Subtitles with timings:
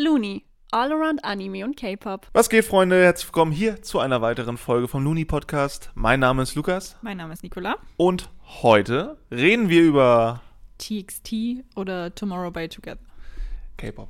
[0.00, 0.44] Looney.
[0.70, 2.28] All around Anime und K-Pop.
[2.32, 3.02] Was geht, Freunde?
[3.02, 5.90] Herzlich willkommen hier zu einer weiteren Folge vom Looney Podcast.
[5.96, 7.74] Mein Name ist Lukas Mein Name ist Nicola.
[7.96, 8.30] und
[8.62, 10.40] heute reden wir über
[10.78, 13.00] TXT oder Tomorrow by Together.
[13.76, 14.08] K-Pop.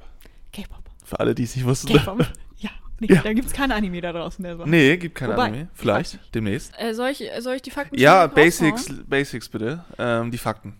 [0.53, 0.83] K-Pop.
[1.07, 1.89] Für alle, die es nicht wussten.
[1.97, 2.19] K-Pop.
[2.59, 2.69] ja.
[3.01, 3.23] Nee, Ja.
[3.23, 4.67] da gibt's kein Anime da draußen, der so.
[4.67, 5.69] Nee, gibt kein Wobei, Anime.
[5.73, 6.75] Vielleicht, demnächst.
[6.79, 8.35] Äh, soll, ich, soll ich die Fakten Ja, raushauen?
[8.35, 9.87] Basics, Basics bitte.
[9.99, 10.77] Ähm, die Fakten.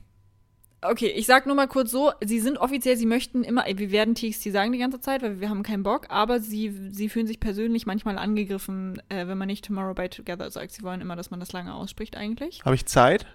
[0.81, 4.15] Okay, ich sag nur mal kurz so, sie sind offiziell, sie möchten immer, wir werden
[4.15, 7.41] TXT sagen die ganze Zeit, weil wir haben keinen Bock, aber sie, sie fühlen sich
[7.41, 10.71] persönlich manchmal angegriffen, äh, wenn man nicht Tomorrow by Together sagt.
[10.71, 12.65] Sie wollen immer, dass man das lange ausspricht eigentlich.
[12.65, 13.27] Habe ich Zeit?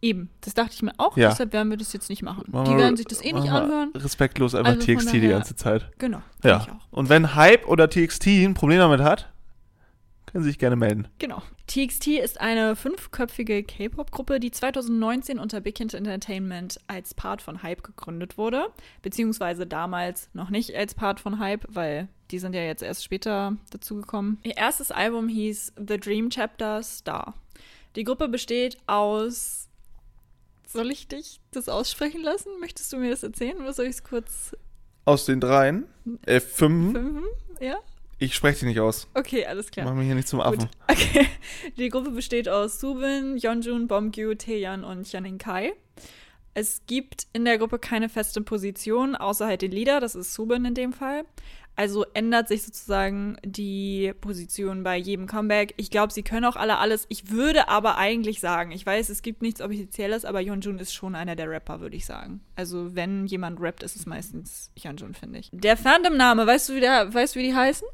[0.00, 1.28] Eben, das dachte ich mir auch, Ja.
[1.30, 2.44] deshalb werden wir das jetzt nicht machen.
[2.50, 3.90] Machen die werden sich das eh nicht anhören.
[3.94, 5.90] Respektlos einfach Also TXT die daher- ganze Zeit.
[5.98, 6.60] Genau, Ja.
[6.60, 6.92] auch.
[6.98, 9.30] Und wenn Hype oder TXT ein Problem damit hat,
[10.34, 11.06] können Sie sich gerne melden.
[11.20, 11.42] Genau.
[11.68, 17.84] TXT ist eine fünfköpfige K-Pop-Gruppe, die 2019 unter Big Hit Entertainment als Part von Hype
[17.84, 18.66] gegründet wurde.
[19.00, 23.56] Beziehungsweise damals noch nicht als Part von Hype, weil die sind ja jetzt erst später
[23.70, 24.40] dazugekommen.
[24.42, 27.34] Ihr erstes Album hieß The Dream Chapter Star.
[27.94, 29.68] Die Gruppe besteht aus.
[30.66, 32.58] Soll ich dich das aussprechen lassen?
[32.58, 34.56] Möchtest du mir das erzählen oder soll ich es kurz
[35.04, 35.84] Aus den dreien,
[36.26, 37.22] äh, fünf, fünfen?
[37.60, 37.76] Ja?
[38.18, 39.08] Ich spreche die nicht aus.
[39.14, 39.86] Okay, alles klar.
[39.86, 40.58] Mach mich hier nicht zum Affen.
[40.58, 40.68] Gut.
[40.88, 41.26] Okay.
[41.76, 45.72] Die Gruppe besteht aus Subin, Yeonjun, Bomgyu, Taeyeon und Janin Kai.
[46.52, 50.64] Es gibt in der Gruppe keine feste Position, außer halt den Leader, das ist Subin
[50.64, 51.24] in dem Fall.
[51.76, 55.74] Also ändert sich sozusagen die Position bei jedem Comeback.
[55.76, 57.06] Ich glaube, sie können auch alle alles.
[57.08, 61.16] Ich würde aber eigentlich sagen, ich weiß, es gibt nichts Offizielles, aber Yeonjun ist schon
[61.16, 62.42] einer der Rapper, würde ich sagen.
[62.54, 65.50] Also wenn jemand rappt, ist es meistens Yeonjun, finde ich.
[65.52, 67.88] Der Fandom-Name, weißt du, wie der, weißt du, wie die heißen?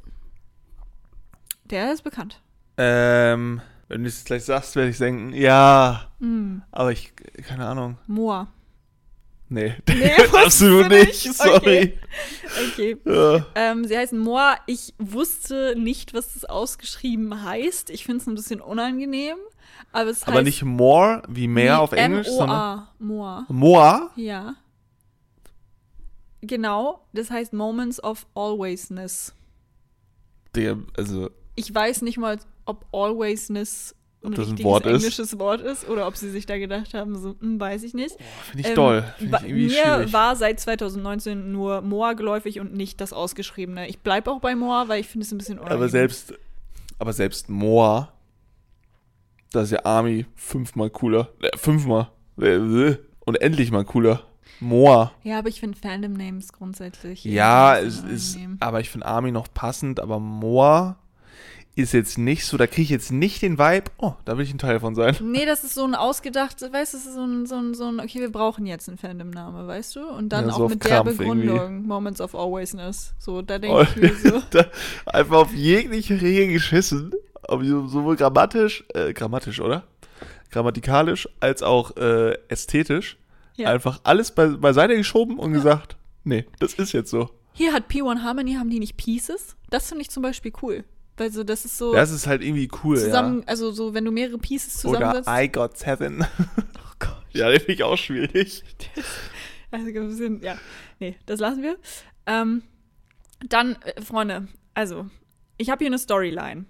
[1.71, 2.41] Der ist bekannt.
[2.77, 6.63] Ähm, wenn du es gleich sagst, werde ich denken, ja, Hm.
[6.71, 7.13] aber ich,
[7.47, 7.99] keine Ahnung.
[8.07, 8.49] Moa.
[9.49, 10.13] Nee, Nee,
[10.45, 11.35] absolut nicht, nicht?
[11.35, 11.99] sorry.
[12.73, 12.97] Okay.
[13.05, 13.45] Ja.
[13.57, 14.57] Ähm, sie heißen Moa.
[14.67, 17.91] Ich wusste nicht, was das ausgeschrieben heißt.
[17.91, 19.37] Ich finde es ein bisschen unangenehm.
[19.93, 22.95] Aber es Aber nicht more wie mehr auf Englisch, sondern M-O-A.
[23.01, 23.47] Moa.
[23.49, 24.11] Moa.
[24.15, 24.55] Ja.
[26.43, 27.05] Genau.
[27.13, 29.35] Das heißt Moments of Alwaysness.
[30.55, 34.93] Der, also, Ich weiß nicht mal, ob Alwaysness ein Ob ein Wort ist?
[35.03, 38.17] englisches Wort ist oder ob sie sich da gedacht haben, so, hm, weiß ich nicht.
[38.51, 39.15] finde ich Ähm, doll.
[39.17, 40.13] Finde ba- ich mir schwierig.
[40.13, 43.89] war seit 2019 nur Moa geläufig und nicht das Ausgeschriebene.
[43.89, 45.79] Ich bleibe auch bei Moa, weil ich finde es ein bisschen unangenehm.
[45.79, 46.35] aber selbst,
[46.99, 48.13] aber selbst Moa,
[49.53, 51.31] da ist ja Army fünfmal cooler.
[51.41, 52.09] Äh, fünfmal.
[52.39, 52.99] Äh, äh.
[53.25, 54.23] Und endlich mal cooler.
[54.61, 55.13] Moa.
[55.25, 57.25] Ja, aber ich finde Fandom-Names grundsätzlich.
[57.25, 60.99] Ja, es ist, aber ich finde Army noch passend, aber Moa
[61.81, 64.53] ist jetzt nicht so, da kriege ich jetzt nicht den Vibe, oh, da will ich
[64.55, 65.17] ein Teil von sein.
[65.23, 67.85] Nee, das ist so ein ausgedacht, weißt du, das ist so ein, so ein, so
[67.87, 70.09] ein, okay, wir brauchen jetzt einen Fandom-Name, weißt du?
[70.09, 71.87] Und dann Ja, so auch mit der Krampf Begründung, irgendwie.
[71.89, 73.15] Moments of Alwaysness.
[73.19, 74.43] So, da Oh, denke ich mir so.
[75.07, 77.13] einfach auf jegliche Regel geschissen,
[77.49, 79.85] sowohl grammatisch, äh, grammatisch, oder?
[80.51, 83.17] Grammatikalisch als auch äh, ästhetisch.
[83.57, 83.69] Ja.
[83.71, 87.31] Einfach alles be beiseite geschoben und gesagt, nee, das ist jetzt so.
[87.53, 89.57] Hier hat P1 Harmony, haben die nicht Pieces?
[89.71, 90.85] Das finde ich zum Beispiel cool.
[91.21, 94.11] Weil so, das ist so Das ist halt irgendwie cool, zusammen, also so, wenn du
[94.11, 94.89] mehrere Pieces ja.
[94.89, 95.29] Oder zusammensetzt.
[95.29, 96.25] I got seven.
[96.49, 97.27] oh Gott.
[97.33, 98.65] ja, den finde ich auch schwierig.
[99.73, 100.59] Also ein bisschen, ja.
[100.99, 101.77] Nee, das lassen wir.
[102.27, 102.63] Ähm,
[103.47, 105.07] dann, äh, Freunde, also,
[105.59, 106.65] ich habe hier eine Storyline.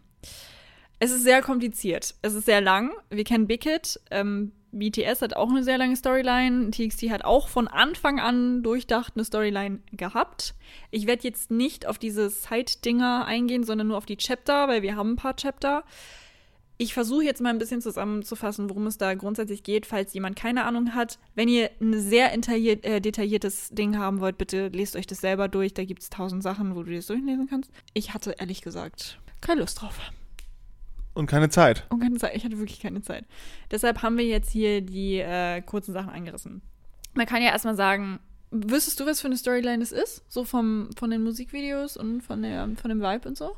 [0.99, 2.15] Es ist sehr kompliziert.
[2.21, 2.91] Es ist sehr lang.
[3.09, 3.99] Wir kennen Hit.
[4.11, 6.70] Ähm, BTS hat auch eine sehr lange Storyline.
[6.70, 10.54] TXT hat auch von Anfang an durchdacht eine Storyline gehabt.
[10.91, 14.97] Ich werde jetzt nicht auf diese Side-Dinger eingehen, sondern nur auf die Chapter, weil wir
[14.97, 15.84] haben ein paar Chapter.
[16.78, 20.64] Ich versuche jetzt mal ein bisschen zusammenzufassen, worum es da grundsätzlich geht, falls jemand keine
[20.64, 21.19] Ahnung hat.
[21.34, 25.75] Wenn ihr ein sehr äh, detailliertes Ding haben wollt, bitte lest euch das selber durch.
[25.75, 27.70] Da gibt es tausend Sachen, wo du das durchlesen kannst.
[27.92, 29.98] Ich hatte ehrlich gesagt keine Lust drauf.
[31.20, 31.84] Und keine Zeit.
[31.91, 32.34] Und keine Zeit.
[32.34, 33.26] Ich hatte wirklich keine Zeit.
[33.70, 36.62] Deshalb haben wir jetzt hier die äh, kurzen Sachen angerissen.
[37.12, 38.20] Man kann ja erstmal sagen,
[38.50, 40.25] wüsstest du, was für eine Storyline es ist?
[40.31, 43.55] So vom, von den Musikvideos und von, der, von dem Vibe und so?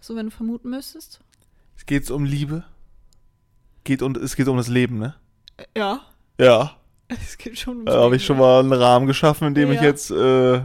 [0.00, 1.20] So, wenn du vermuten müsstest?
[1.76, 2.64] Es geht um Liebe.
[3.84, 5.14] Geht und es geht um das Leben, ne?
[5.76, 6.00] Ja.
[6.40, 6.76] Ja.
[7.08, 9.76] Es geht schon um Da habe ich schon mal einen Rahmen geschaffen, in dem ich
[9.76, 9.84] Ja.
[9.84, 10.60] jetzt, äh,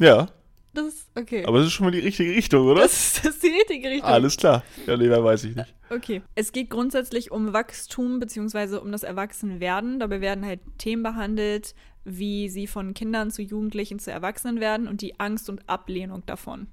[0.00, 0.26] ja.
[0.74, 1.44] Das ist, okay.
[1.44, 2.82] Aber das ist schon mal die richtige Richtung, oder?
[2.82, 4.08] das, ist, das ist die richtige Richtung.
[4.08, 4.62] Alles klar.
[4.86, 5.74] Ja, nee, mehr weiß ich nicht.
[5.90, 6.22] Okay.
[6.34, 10.00] Es geht grundsätzlich um Wachstum beziehungsweise um das Erwachsenwerden.
[10.00, 11.74] Dabei werden halt Themen behandelt,
[12.04, 16.68] wie sie von Kindern zu Jugendlichen zu Erwachsenen werden und die Angst und Ablehnung davon.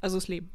[0.00, 0.50] Also das Leben.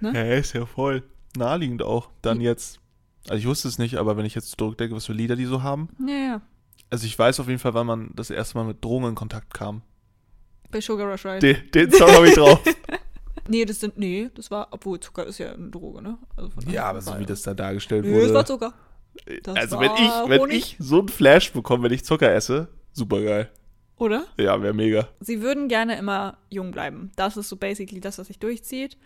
[0.00, 0.12] Ne?
[0.14, 1.02] Ja, ist ja voll
[1.36, 2.10] naheliegend auch.
[2.20, 2.80] Dann jetzt,
[3.28, 5.62] also ich wusste es nicht, aber wenn ich jetzt zurückdenke, was für Lieder die so
[5.62, 5.88] haben.
[6.06, 6.42] Ja, ja.
[6.90, 9.54] Also ich weiß auf jeden Fall, wann man das erste Mal mit Drogen in Kontakt
[9.54, 9.82] kam.
[10.70, 11.38] Bei Sugar Rush Ride.
[11.40, 12.60] Den, den Song habe ich drauf.
[13.48, 16.18] Nee, das sind, nee, das war, obwohl Zucker ist ja eine Droge, ne?
[16.36, 18.44] Also von ja, daher aber so war wie das da dargestellt Nö, es war wurde.
[18.44, 18.74] Zucker.
[19.44, 20.56] Das Also war wenn ich, wenn Honig.
[20.56, 23.48] ich so einen Flash bekomme, wenn ich Zucker esse, super geil.
[23.98, 24.26] Oder?
[24.36, 25.08] Ja, wäre mega.
[25.20, 27.12] Sie würden gerne immer jung bleiben.
[27.14, 28.98] Das ist so basically das, was sich durchzieht.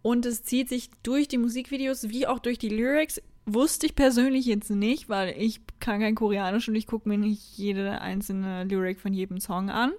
[0.00, 3.20] Und es zieht sich durch die Musikvideos wie auch durch die Lyrics.
[3.46, 7.56] Wusste ich persönlich jetzt nicht, weil ich kann kein Koreanisch und ich gucke mir nicht
[7.58, 9.92] jede einzelne Lyric von jedem Song an.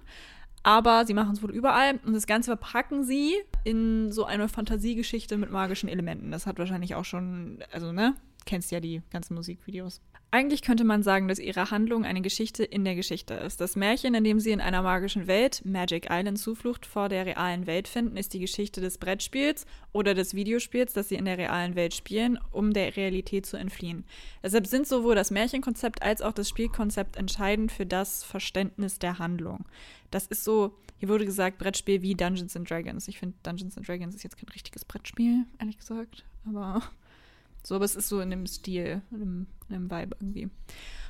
[0.62, 3.34] Aber sie machen es wohl überall und das Ganze verpacken sie
[3.64, 6.30] in so eine Fantasiegeschichte mit magischen Elementen.
[6.30, 8.14] Das hat wahrscheinlich auch schon, also ne,
[8.44, 10.02] kennst ja die ganzen Musikvideos.
[10.32, 13.60] Eigentlich könnte man sagen, dass ihre Handlung eine Geschichte in der Geschichte ist.
[13.60, 17.66] Das Märchen, in dem sie in einer magischen Welt, Magic Island, Zuflucht vor der realen
[17.66, 21.74] Welt finden, ist die Geschichte des Brettspiels oder des Videospiels, das sie in der realen
[21.74, 24.04] Welt spielen, um der Realität zu entfliehen.
[24.40, 29.64] Deshalb sind sowohl das Märchenkonzept als auch das Spielkonzept entscheidend für das Verständnis der Handlung.
[30.12, 33.08] Das ist so, hier wurde gesagt, Brettspiel wie Dungeons and Dragons.
[33.08, 36.24] Ich finde, Dungeons and Dragons ist jetzt kein richtiges Brettspiel, ehrlich gesagt.
[36.46, 36.82] Aber
[37.62, 40.48] so, aber es ist so in dem Stil, in dem, in dem Vibe irgendwie.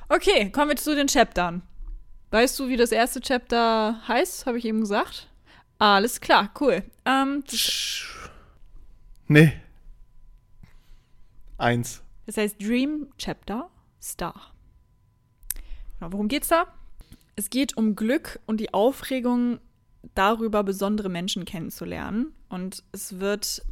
[0.09, 1.61] Okay, kommen wir zu den Chaptern.
[2.31, 4.45] Weißt du, wie das erste Chapter heißt?
[4.45, 5.27] Habe ich eben gesagt.
[5.79, 6.83] Alles klar, cool.
[7.05, 7.43] Ähm,
[9.27, 9.53] Nee.
[11.57, 12.03] Eins.
[12.25, 13.69] das heißt Dream Chapter
[14.01, 14.53] Star.
[15.99, 16.65] Genau, worum geht's da?
[17.35, 19.59] Es geht um Glück und die Aufregung
[20.15, 22.33] darüber, besondere Menschen kennenzulernen.
[22.49, 23.63] Und es wird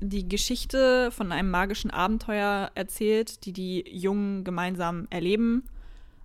[0.00, 5.64] die Geschichte von einem magischen Abenteuer erzählt, die die Jungen gemeinsam erleben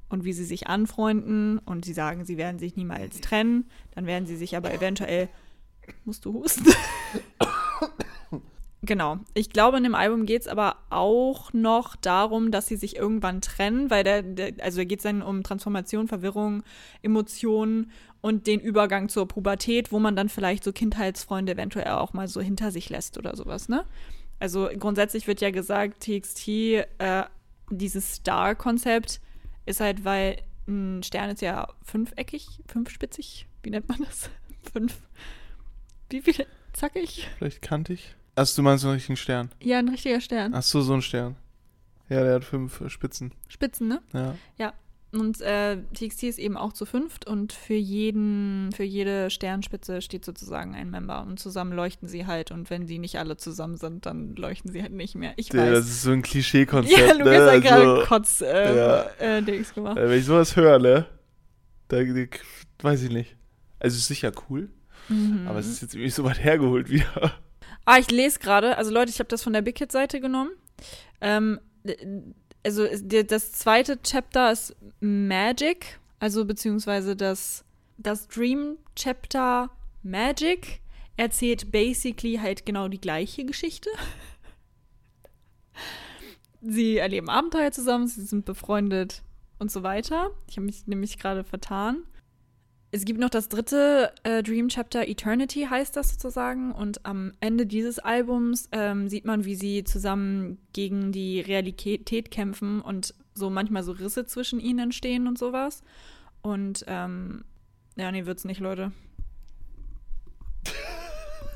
[0.10, 3.66] und wie sie sich anfreunden und sie sagen, sie werden sich niemals trennen,
[3.96, 5.30] dann werden sie sich aber eventuell
[6.06, 6.66] musst du husten.
[8.82, 9.18] genau.
[9.34, 13.42] Ich glaube, in dem Album geht es aber auch noch darum, dass sie sich irgendwann
[13.42, 16.64] trennen, weil der, der also da geht es dann um Transformation, Verwirrung,
[17.02, 17.92] Emotionen
[18.24, 22.40] und den Übergang zur Pubertät, wo man dann vielleicht so Kindheitsfreunde eventuell auch mal so
[22.40, 23.84] hinter sich lässt oder sowas, ne?
[24.40, 27.24] Also grundsätzlich wird ja gesagt, TXT, äh,
[27.70, 29.20] dieses Star-Konzept
[29.66, 30.38] ist halt, weil
[30.70, 34.30] ein Stern ist ja fünfeckig, fünfspitzig, wie nennt man das?
[34.72, 35.02] Fünf.
[36.10, 36.48] Wie viele?
[36.72, 37.28] Zackig?
[37.38, 38.16] Vielleicht kantig.
[38.38, 39.50] Hast du meinst einen richtigen Stern?
[39.62, 40.54] Ja, ein richtiger Stern.
[40.56, 41.36] Ach so, ein Stern.
[42.08, 43.34] Ja, der hat fünf Spitzen.
[43.50, 44.02] Spitzen, ne?
[44.58, 44.74] Ja.
[45.14, 50.26] Und äh, TXT ist eben auch zu fünft und für jeden, für jede Sternspitze steht
[50.26, 54.08] sozusagen ein Member und zusammen leuchten sie halt und wenn sie nicht alle zusammen sind,
[54.08, 55.34] dann leuchten sie halt nicht mehr.
[55.36, 55.90] Ich Der, das weiß.
[55.92, 56.98] ist so ein Klischee-Konzept.
[57.00, 57.52] Ja, Lukas ne?
[57.52, 59.04] hat gerade Also, Kotz äh, ja.
[59.20, 59.98] äh, Dings gemacht.
[59.98, 61.06] äh, wenn ich sowas höre, ne?
[61.90, 61.98] Da,
[62.82, 63.36] weiß ich nicht.
[63.80, 64.70] Also, es ist sicher cool,
[65.10, 65.46] Mhm.
[65.48, 67.34] aber es ist jetzt irgendwie so weit hergeholt wieder.
[67.86, 70.52] Ah, ich lese gerade, also Leute, ich habe das von der Big Hit Seite genommen.
[71.22, 71.60] Ähm,
[72.64, 77.64] also das zweite Chapter ist Magic, also beziehungsweise das,
[77.98, 79.70] das Dream Chapter
[80.02, 80.80] Magic
[81.18, 83.90] erzählt basically halt genau die gleiche Geschichte.
[86.62, 89.22] Sie erleben Abenteuer zusammen, sie sind befreundet
[89.60, 90.32] und so weiter.
[90.48, 92.04] Ich habe mich nämlich gerade vertan.
[92.96, 96.72] Es gibt noch das dritte äh, Dream Chapter, Eternity heißt das sozusagen.
[96.72, 102.82] Und am Ende dieses Albums ähm, sieht man, wie sie zusammen gegen die Realität kämpfen
[102.82, 105.82] und so manchmal so Risse zwischen ihnen entstehen und sowas.
[106.44, 107.46] Und ähm,
[107.96, 108.92] ja, nee, wird's nicht, Leute.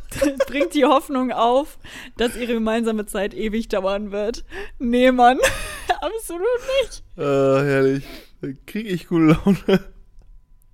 [0.47, 1.77] Bringt die Hoffnung auf,
[2.17, 4.43] dass ihre gemeinsame Zeit ewig dauern wird.
[4.79, 5.37] Nee, Mann.
[6.01, 6.47] Absolut
[6.81, 7.03] nicht.
[7.15, 8.03] Äh, herrlich.
[8.41, 9.96] Da kriege ich gute Laune.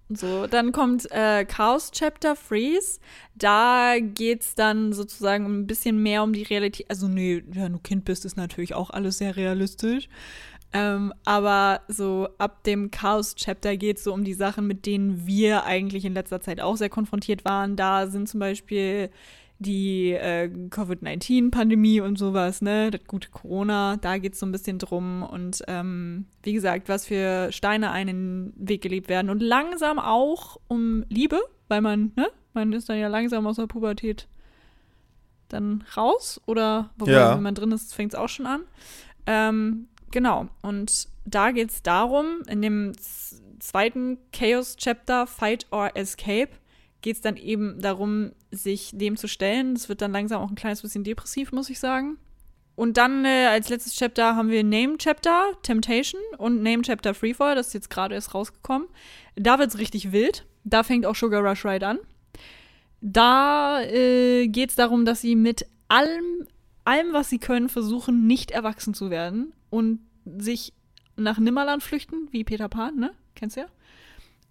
[0.10, 3.00] So, dann kommt äh, Chaos Chapter Freeze.
[3.36, 6.90] Da geht's dann sozusagen ein bisschen mehr um die Realität.
[6.90, 10.10] Also, nee, wenn du Kind bist, ist natürlich auch alles sehr realistisch.
[10.74, 15.66] Ähm, aber so ab dem Chaos Chapter geht's so um die Sachen, mit denen wir
[15.66, 17.76] eigentlich in letzter Zeit auch sehr konfrontiert waren.
[17.76, 19.12] Da sind zum Beispiel
[19.64, 22.92] die äh, Covid-19-Pandemie und sowas, ne?
[22.92, 25.24] Das gute Corona, da geht's so ein bisschen drum.
[25.24, 29.30] Und ähm, wie gesagt, was für Steine einen Weg gelebt werden.
[29.32, 32.28] Und langsam auch um Liebe, weil man, ne?
[32.54, 34.28] Man ist dann ja langsam aus der Pubertät
[35.50, 36.40] dann raus.
[36.46, 37.36] Oder wobei, Ja.
[37.36, 38.62] wenn man drin ist, fängt's auch schon an.
[39.26, 40.48] Ähm, genau.
[40.62, 42.94] Und da geht's darum, in dem
[43.60, 46.50] zweiten Chaos-Chapter, Fight or Escape,
[47.04, 49.76] geht es dann eben darum, sich dem zu stellen.
[49.76, 52.18] Das wird dann langsam auch ein kleines bisschen depressiv, muss ich sagen.
[52.76, 57.54] Und dann äh, als letztes Chapter haben wir Name Chapter, Temptation und Name Chapter Freefall.
[57.54, 58.88] Das ist jetzt gerade erst rausgekommen.
[59.36, 60.46] Da wird's richtig wild.
[60.64, 62.00] Da fängt auch Sugar Rush Ride an.
[63.02, 66.48] Da äh, geht es darum, dass sie mit allem,
[66.86, 70.74] allem, was sie können, versuchen, nicht erwachsen zu werden und sich
[71.18, 73.12] nach Nimmerland flüchten, wie Peter Pan, ne?
[73.36, 73.68] Kennst du ja?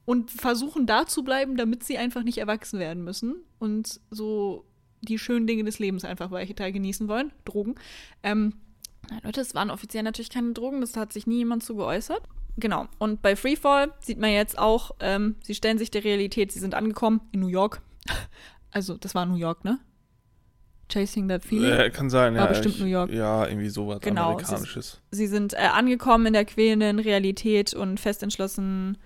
[0.04, 4.64] Und versuchen da zu bleiben, damit sie einfach nicht erwachsen werden müssen und so
[5.00, 7.32] die schönen Dinge des Lebens einfach weiter genießen wollen.
[7.44, 7.74] Drogen.
[8.22, 8.54] Ähm,
[9.22, 12.22] Leute, es waren offiziell natürlich keine Drogen, das hat sich nie jemand zu geäußert.
[12.56, 12.86] Genau.
[12.98, 16.74] Und bei Freefall sieht man jetzt auch, ähm, sie stellen sich der Realität, sie sind
[16.74, 17.80] angekommen in New York.
[18.74, 19.80] Also, das war New York, ne?
[20.90, 21.78] Chasing That Feeling.
[21.78, 22.48] Äh, kann sein, War ja.
[22.48, 23.12] bestimmt ich, New York.
[23.12, 24.98] Ja, irgendwie sowas Genau, Amerikanisches.
[25.10, 28.96] Sie sind äh, angekommen in der quälenden Realität und fest entschlossen,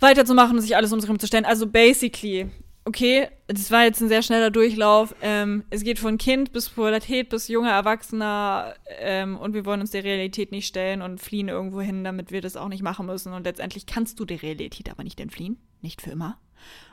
[0.00, 2.50] weiterzumachen und sich alles um sich herum Also basically,
[2.84, 5.14] okay, das war jetzt ein sehr schneller Durchlauf.
[5.22, 9.90] Ähm, es geht von Kind bis Pubertät bis junger Erwachsener ähm, und wir wollen uns
[9.90, 13.32] der Realität nicht stellen und fliehen irgendwo hin, damit wir das auch nicht machen müssen.
[13.32, 15.58] Und letztendlich kannst du der Realität aber nicht entfliehen.
[15.82, 16.38] Nicht für immer.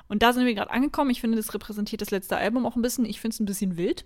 [0.07, 1.09] Und da sind wir gerade angekommen.
[1.09, 3.05] Ich finde, das repräsentiert das letzte Album auch ein bisschen.
[3.05, 4.05] Ich finde es ein bisschen wild.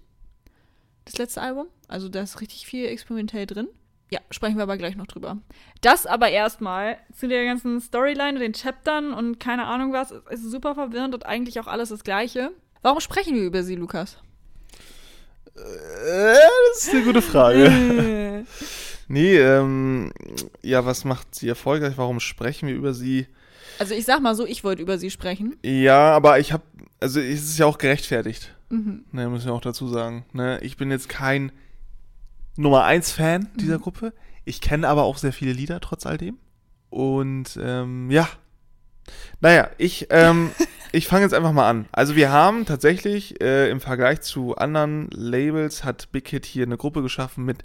[1.05, 1.67] Das letzte Album.
[1.87, 3.67] Also da ist richtig viel experimentell drin.
[4.11, 5.37] Ja, sprechen wir aber gleich noch drüber.
[5.79, 10.11] Das aber erstmal zu der ganzen Storyline und den Chaptern und keine Ahnung was.
[10.29, 12.51] Es ist super verwirrend und eigentlich auch alles das Gleiche.
[12.81, 14.17] Warum sprechen wir über sie, Lukas?
[15.55, 16.35] Äh,
[16.73, 18.45] das ist eine gute Frage.
[19.07, 20.11] nee, ähm,
[20.61, 21.93] ja, was macht sie erfolgreich?
[21.95, 23.27] Warum sprechen wir über sie?
[23.79, 25.55] Also ich sag mal so, ich wollte über sie sprechen.
[25.63, 26.63] Ja, aber ich habe,
[26.99, 28.53] also es ist ja auch gerechtfertigt.
[28.69, 29.05] Mhm.
[29.13, 30.25] Ne, müssen wir auch dazu sagen.
[30.33, 31.53] Ne, ich bin jetzt kein
[32.57, 33.81] Nummer 1 Fan dieser Mhm.
[33.81, 34.13] Gruppe.
[34.45, 36.37] Ich kenne aber auch sehr viele Lieder trotz all dem.
[36.89, 38.27] Und ähm, ja.
[39.39, 40.51] Naja, ich, ähm,
[40.91, 41.85] ich fange jetzt einfach mal an.
[41.91, 46.77] Also wir haben tatsächlich äh, im Vergleich zu anderen Labels hat Big Hit hier eine
[46.77, 47.63] Gruppe geschaffen mit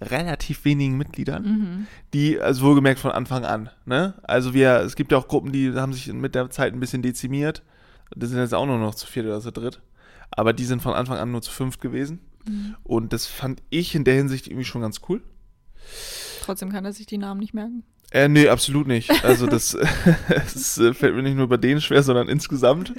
[0.00, 1.86] relativ wenigen Mitgliedern, Mhm.
[2.12, 4.14] die, also wohlgemerkt von Anfang an, ne?
[4.24, 7.00] Also wir, es gibt ja auch Gruppen, die haben sich mit der Zeit ein bisschen
[7.00, 7.62] dezimiert.
[8.14, 9.80] Das sind jetzt auch nur noch zu viert oder zu dritt.
[10.30, 12.20] Aber die sind von Anfang an nur zu fünft gewesen.
[12.48, 12.76] Mhm.
[12.82, 15.22] Und das fand ich in der Hinsicht irgendwie schon ganz cool.
[16.42, 17.84] Trotzdem kann er sich die Namen nicht merken.
[18.10, 19.24] Äh, nee, absolut nicht.
[19.24, 19.76] Also das,
[20.28, 22.92] das äh, fällt mir nicht nur bei denen schwer, sondern insgesamt.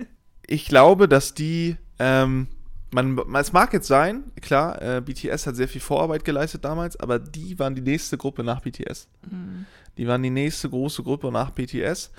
[0.45, 2.47] Ich glaube, dass die, ähm,
[2.91, 7.19] man, es mag jetzt sein, klar, äh, BTS hat sehr viel Vorarbeit geleistet damals, aber
[7.19, 9.07] die waren die nächste Gruppe nach BTS.
[9.29, 9.65] Mhm.
[9.97, 12.11] Die waren die nächste große Gruppe nach BTS.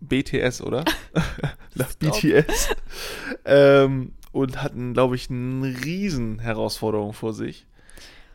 [0.00, 0.84] BTS, oder?
[1.74, 1.94] nach.
[1.94, 2.68] BTS.
[3.44, 7.66] ähm, und hatten, glaube ich, eine riesen Herausforderung vor sich,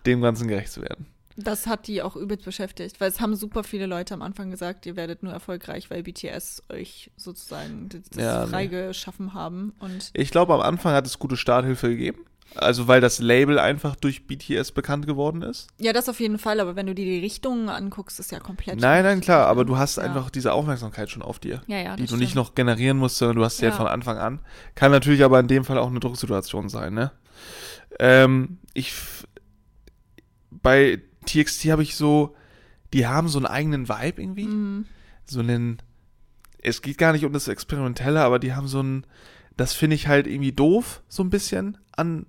[0.06, 1.08] dem Ganzen gerecht zu werden.
[1.36, 4.86] Das hat die auch übelst beschäftigt, weil es haben super viele Leute am Anfang gesagt,
[4.86, 8.52] ihr werdet nur erfolgreich, weil BTS euch sozusagen das, Ja, nee.
[8.52, 9.74] freigeschaffen haben.
[9.80, 12.26] Und Ich glaube, am Anfang hat es gute Starthilfe gegeben.
[12.56, 15.68] Also, weil das Label einfach durch BTS bekannt geworden ist.
[15.80, 18.80] ja, das auf jeden Fall, aber wenn du dir die Richtungen anguckst, ist ja komplett.
[18.80, 20.04] Nein, nein, klar, aber du hast Ja.
[20.04, 21.64] einfach diese Aufmerksamkeit schon auf dir.
[21.68, 22.36] Ja, ja, die du nicht stimmt.
[22.48, 23.72] noch generieren musst, sondern du hast sie Ja.
[23.72, 24.40] halt von Anfang an.
[24.76, 27.12] Kann natürlich aber in dem Fall auch eine Drucksituation sein, ne?
[28.00, 28.94] Ähm, ich.
[30.52, 32.36] Bei TXT habe ich so.
[32.94, 34.46] Die haben so einen eigenen Vibe irgendwie.
[34.46, 34.86] Mhm.
[35.26, 35.80] So einen.
[36.62, 39.06] Es geht gar nicht um das Experimentelle, aber die haben so einen.
[39.58, 42.26] Das finde ich halt irgendwie doof, so ein bisschen an.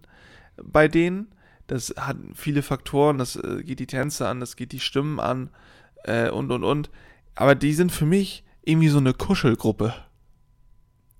[0.63, 1.29] Bei denen.
[1.67, 3.19] Das hat viele Faktoren.
[3.19, 5.51] Das äh, geht die Tänze an, das geht die Stimmen an.
[6.05, 6.91] Äh, und, und, und.
[7.35, 9.95] Aber die sind für mich irgendwie so eine Kuschelgruppe.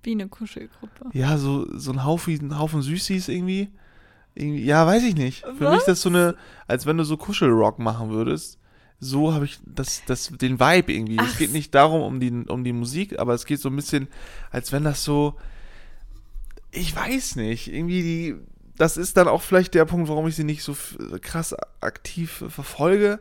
[0.03, 1.09] Wie eine Kuschelgruppe.
[1.13, 3.69] Ja, so, so ein Haufen, ein Haufen Süßis irgendwie.
[4.35, 4.63] irgendwie.
[4.63, 5.41] Ja, weiß ich nicht.
[5.41, 5.85] Für mich Was?
[5.85, 6.35] das so eine,
[6.67, 8.59] als wenn du so Kuschelrock machen würdest.
[8.99, 11.17] So habe ich das, das, den Vibe irgendwie.
[11.17, 13.75] es Ach geht nicht darum, um die, um die Musik, aber es geht so ein
[13.75, 14.07] bisschen,
[14.51, 15.35] als wenn das so,
[16.75, 18.35] ich weiß nicht, irgendwie die,
[18.77, 20.75] das ist dann auch vielleicht der Punkt, warum ich sie nicht so
[21.21, 23.19] krass aktiv verfolge.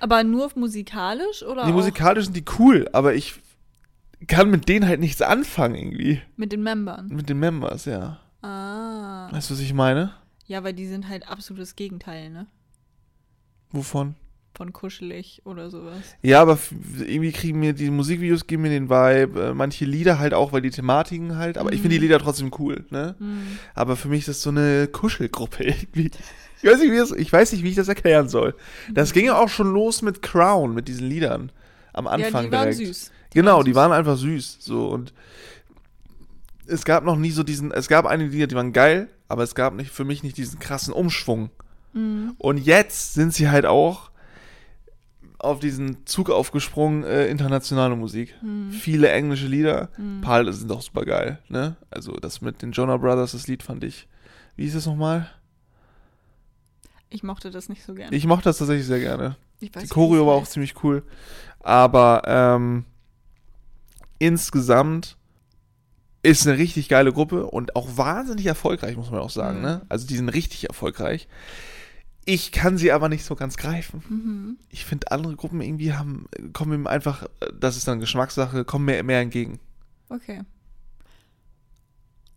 [0.00, 3.40] Aber nur musikalisch oder Die musikalisch sind die cool, aber ich
[4.26, 6.22] kann mit denen halt nichts anfangen irgendwie.
[6.36, 7.08] mit den Membern?
[7.08, 8.20] Mit den Members, ja.
[8.42, 9.28] Ah.
[9.32, 10.14] Weißt du, was ich meine?
[10.46, 12.46] Ja, weil die sind halt absolutes Gegenteil, ne?
[13.70, 14.14] Wovon?
[14.56, 15.96] Von kuschelig oder sowas.
[16.22, 16.58] Ja, aber
[17.00, 20.62] irgendwie kriegen mir die Musikvideos geben mir den Vibe, äh, manche Lieder halt auch, weil
[20.62, 22.02] die Thematiken halt, aber ich finde die Mhm.
[22.04, 23.16] Lieder trotzdem cool, ne?
[23.18, 23.58] Mhm.
[23.74, 26.10] Aber für mich ist das so eine Kuschelgruppe irgendwie.
[26.62, 28.54] Ich weiß nicht, wie das, ich weiß nicht, wie ich das erklären soll.
[28.92, 31.50] Das ging ja auch schon los mit Crown, mit diesen Liedern
[31.92, 32.76] am Anfang ja, die waren direkt.
[32.78, 33.10] süß.
[33.34, 33.76] Genau, waren die süß.
[33.76, 35.12] waren einfach süß, so und
[36.66, 39.54] es gab noch nie so diesen, es gab einige Lieder, die waren geil, aber es
[39.54, 41.50] gab nicht für mich nicht diesen krassen Umschwung.
[41.92, 42.34] Mhm.
[42.38, 44.10] Und jetzt sind sie halt auch
[45.44, 48.34] auf diesen Zug aufgesprungen, äh, internationale Musik.
[48.42, 48.70] Mhm.
[48.70, 49.90] Viele englische Lieder.
[49.96, 50.18] Mhm.
[50.18, 51.76] Ein paar sind auch super geil, ne?
[51.90, 54.08] Also das mit den Jonah Brothers, das Lied fand ich.
[54.56, 55.30] Wie hieß es nochmal?
[57.10, 58.12] Ich mochte das nicht so gern.
[58.12, 59.36] Ich mochte das tatsächlich sehr gerne.
[59.60, 61.02] Ich weiß Die Choreo war auch ziemlich cool.
[61.60, 62.84] Aber ähm,
[64.18, 65.16] insgesamt
[66.22, 69.58] ist eine richtig geile Gruppe und auch wahnsinnig erfolgreich, muss man auch sagen.
[69.58, 69.64] Mhm.
[69.64, 69.82] Ne?
[69.88, 71.28] Also die sind richtig erfolgreich.
[72.26, 74.02] Ich kann sie aber nicht so ganz greifen.
[74.08, 74.58] Mhm.
[74.70, 77.28] Ich finde, andere Gruppen irgendwie haben, kommen ihm einfach,
[77.58, 79.60] das ist dann Geschmackssache, kommen mir mehr entgegen.
[80.08, 80.40] Okay.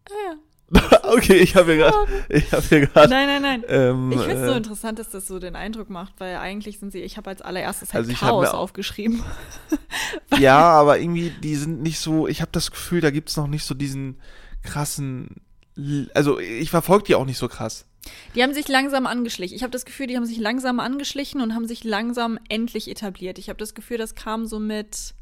[0.10, 0.38] Ah, ja.
[1.14, 3.64] okay, ich habe hier gerade, ich habe hier gerade, Nein, nein, nein.
[3.70, 6.80] ähm, Ich finde es so äh, interessant, dass das so den Eindruck macht, weil eigentlich
[6.80, 9.24] sind sie, ich habe als allererstes halt Also Chaos aufgeschrieben.
[10.40, 13.64] ja, aber irgendwie, die sind nicht so, ich habe das Gefühl, da gibt's noch nicht
[13.64, 14.20] so diesen
[14.62, 15.38] krassen,
[16.14, 17.86] also ich verfolge die auch nicht so krass.
[18.36, 19.56] Die haben sich langsam angeschlichen.
[19.56, 23.40] Ich habe das Gefühl, die haben sich langsam angeschlichen und haben sich langsam endlich etabliert.
[23.40, 25.14] Ich habe das Gefühl, das kam so mit.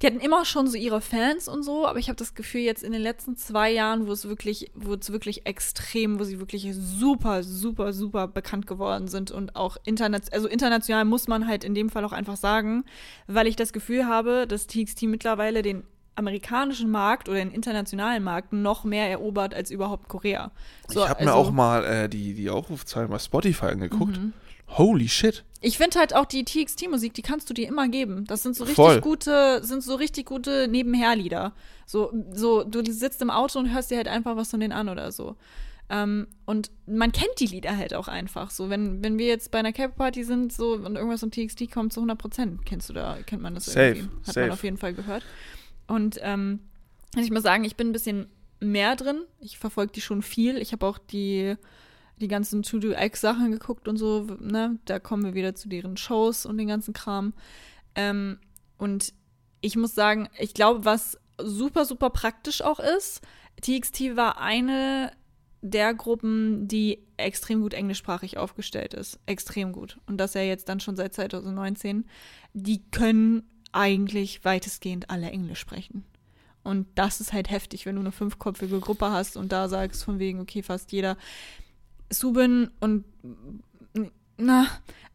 [0.00, 2.84] Die hatten immer schon so ihre Fans und so, aber ich habe das Gefühl, jetzt
[2.84, 6.68] in den letzten zwei Jahren, wo es wirklich, wo es wirklich extrem, wo sie wirklich
[6.72, 11.74] super, super, super bekannt geworden sind und auch international, also international muss man halt in
[11.74, 12.84] dem Fall auch einfach sagen,
[13.26, 15.82] weil ich das Gefühl habe, dass TXT mittlerweile den
[16.18, 20.50] amerikanischen Markt oder den internationalen Markt noch mehr erobert als überhaupt Korea.
[20.88, 24.18] So, ich habe mir also- auch mal äh, die, die Aufrufzahlen bei Spotify angeguckt.
[24.18, 24.32] Mhm.
[24.76, 25.44] Holy shit.
[25.60, 28.24] Ich finde halt auch die TXT-Musik, die kannst du dir immer geben.
[28.26, 29.00] Das sind so richtig Voll.
[29.00, 31.52] gute, sind so richtig gute Nebenherlieder.
[31.86, 34.88] So, so, du sitzt im Auto und hörst dir halt einfach was von denen an
[34.90, 35.36] oder so.
[35.90, 38.50] Ähm, und man kennt die Lieder halt auch einfach.
[38.50, 41.92] So, wenn, wenn wir jetzt bei einer Cap-Party sind so, und irgendwas von TXT kommt
[41.94, 44.16] zu 100 Prozent, kennst du da, kennt man das Safe, irgendwie.
[44.18, 44.40] Hat safe.
[44.40, 45.24] man auf jeden Fall gehört.
[45.88, 46.60] Und ähm,
[47.14, 48.28] also ich muss sagen, ich bin ein bisschen
[48.60, 49.22] mehr drin.
[49.40, 50.58] Ich verfolge die schon viel.
[50.58, 51.56] Ich habe auch die,
[52.20, 54.78] die ganzen To-Do-X-Sachen geguckt und so, ne?
[54.84, 57.32] Da kommen wir wieder zu deren Shows und den ganzen Kram.
[57.94, 58.38] Ähm,
[58.76, 59.12] und
[59.60, 63.22] ich muss sagen, ich glaube, was super, super praktisch auch ist,
[63.60, 65.12] TXT war eine
[65.60, 69.18] der Gruppen, die extrem gut englischsprachig aufgestellt ist.
[69.26, 69.98] Extrem gut.
[70.06, 72.06] Und das ja jetzt dann schon seit 2019.
[72.52, 73.42] Die können
[73.72, 76.04] eigentlich weitestgehend alle Englisch sprechen.
[76.62, 80.18] Und das ist halt heftig, wenn du eine fünfköpfige Gruppe hast und da sagst von
[80.18, 81.16] wegen, okay, fast jeder.
[82.10, 83.04] Subin und
[84.38, 84.66] na,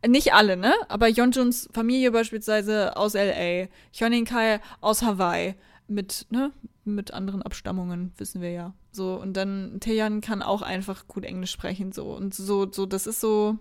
[0.06, 0.74] nicht alle, ne?
[0.90, 5.56] Aber Yeonjuns Familie beispielsweise aus LA, Hyonin Kai aus Hawaii
[5.88, 6.52] mit, ne,
[6.86, 8.74] mit anderen Abstammungen, wissen wir ja.
[8.92, 12.14] So, und dann Taeyeon kann auch einfach gut Englisch sprechen, so.
[12.16, 13.58] Und so, so, das ist so,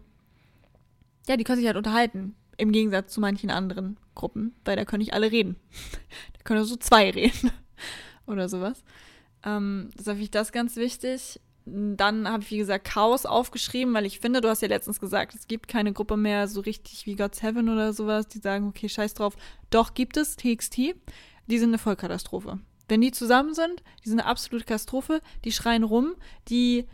[1.28, 2.34] ja, die können sich halt unterhalten.
[2.56, 5.56] Im Gegensatz zu manchen anderen Gruppen, weil da können nicht alle reden.
[6.32, 7.50] da können nur so zwei reden.
[8.26, 8.84] Oder sowas.
[9.44, 11.40] Ähm, deshalb finde ich das ganz wichtig.
[11.64, 15.34] Dann habe ich, wie gesagt, Chaos aufgeschrieben, weil ich finde, du hast ja letztens gesagt,
[15.34, 18.88] es gibt keine Gruppe mehr so richtig wie God's Heaven oder sowas, die sagen, okay,
[18.88, 19.36] scheiß drauf.
[19.70, 20.94] Doch gibt es TXT.
[21.46, 22.58] Die sind eine Vollkatastrophe.
[22.88, 25.20] Wenn die zusammen sind, die sind eine absolute Katastrophe.
[25.44, 26.14] Die schreien rum.
[26.48, 26.86] Die,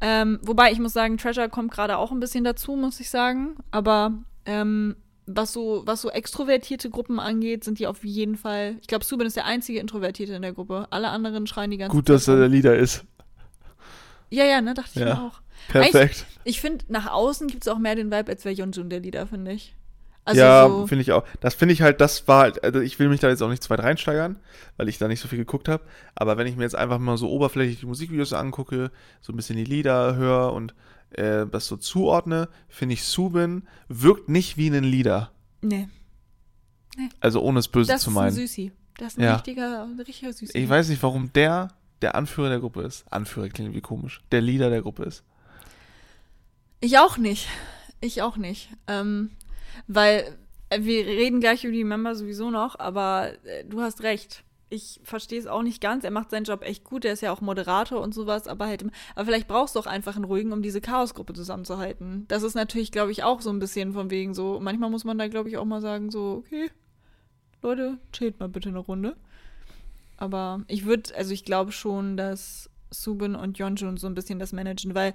[0.00, 3.56] ähm, wobei ich muss sagen, Treasure kommt gerade auch ein bisschen dazu, muss ich sagen.
[3.70, 4.14] Aber
[4.46, 8.76] ähm, was so, was so extrovertierte Gruppen angeht, sind die auf jeden Fall.
[8.80, 10.86] Ich glaube, Subin ist der einzige Introvertierte in der Gruppe.
[10.90, 12.16] Alle anderen schreien die ganze Gut, Zeit.
[12.16, 12.48] dass er der.
[12.48, 13.04] Leader ist.
[14.30, 15.06] Ja, ja, ne, dachte ich Ja.
[15.14, 15.40] mir auch.
[15.68, 16.26] Perfekt.
[16.44, 19.26] Ich finde, nach außen gibt es auch mehr den Vibe, als wäre Yeonjun der Leader,
[19.26, 19.74] finde ich.
[20.26, 21.24] Also ja, so, finde ich auch.
[21.40, 23.62] Das finde ich halt, das war halt, also ich will mich da jetzt auch nicht
[23.62, 24.36] zu weit reinsteigern,
[24.78, 25.84] weil ich da nicht so viel geguckt habe.
[26.14, 29.56] Aber wenn ich mir jetzt einfach mal so oberflächlich die Musikvideos angucke, so ein bisschen
[29.56, 30.74] die Lieder höre und
[31.18, 35.30] äh, das so zuordne, finde ich Subin wirkt nicht wie ein Leader.
[35.62, 35.88] nee,
[37.20, 38.32] Also ohne es böse das zu ist ein meinen.
[38.34, 38.72] Süßi.
[38.98, 39.34] Das ist ein Ja.
[39.34, 40.56] richtiger, ein richtiger Süßi.
[40.56, 41.68] Ich weiß nicht, warum der
[42.02, 43.04] der Anführer der Gruppe ist.
[43.10, 44.22] Anführer klingt wie komisch.
[44.30, 45.24] Der Leader der Gruppe ist.
[46.80, 47.48] Ich auch nicht.
[48.00, 48.68] Ich auch nicht.
[48.86, 49.30] Ähm,
[49.86, 50.36] weil
[50.68, 54.43] äh, wir reden gleich über die Member sowieso noch, aber äh, du hast recht.
[54.74, 56.02] Ich verstehe es auch nicht ganz.
[56.02, 57.04] Er macht seinen Job echt gut.
[57.04, 58.84] Er ist ja auch Moderator und sowas, aber halt,
[59.14, 62.24] aber vielleicht brauchst du auch einfach einen ruhigen, um diese Chaosgruppe zusammenzuhalten.
[62.26, 64.58] Das ist natürlich, glaube ich, auch so ein bisschen von wegen so.
[64.60, 66.70] Manchmal muss man da, glaube ich, auch mal sagen so, okay,
[67.62, 69.16] Leute, chillt mal bitte eine Runde.
[70.16, 74.52] Aber ich würde, also ich glaube schon, dass Subin und Yeonjun so ein bisschen das
[74.52, 75.14] managen, weil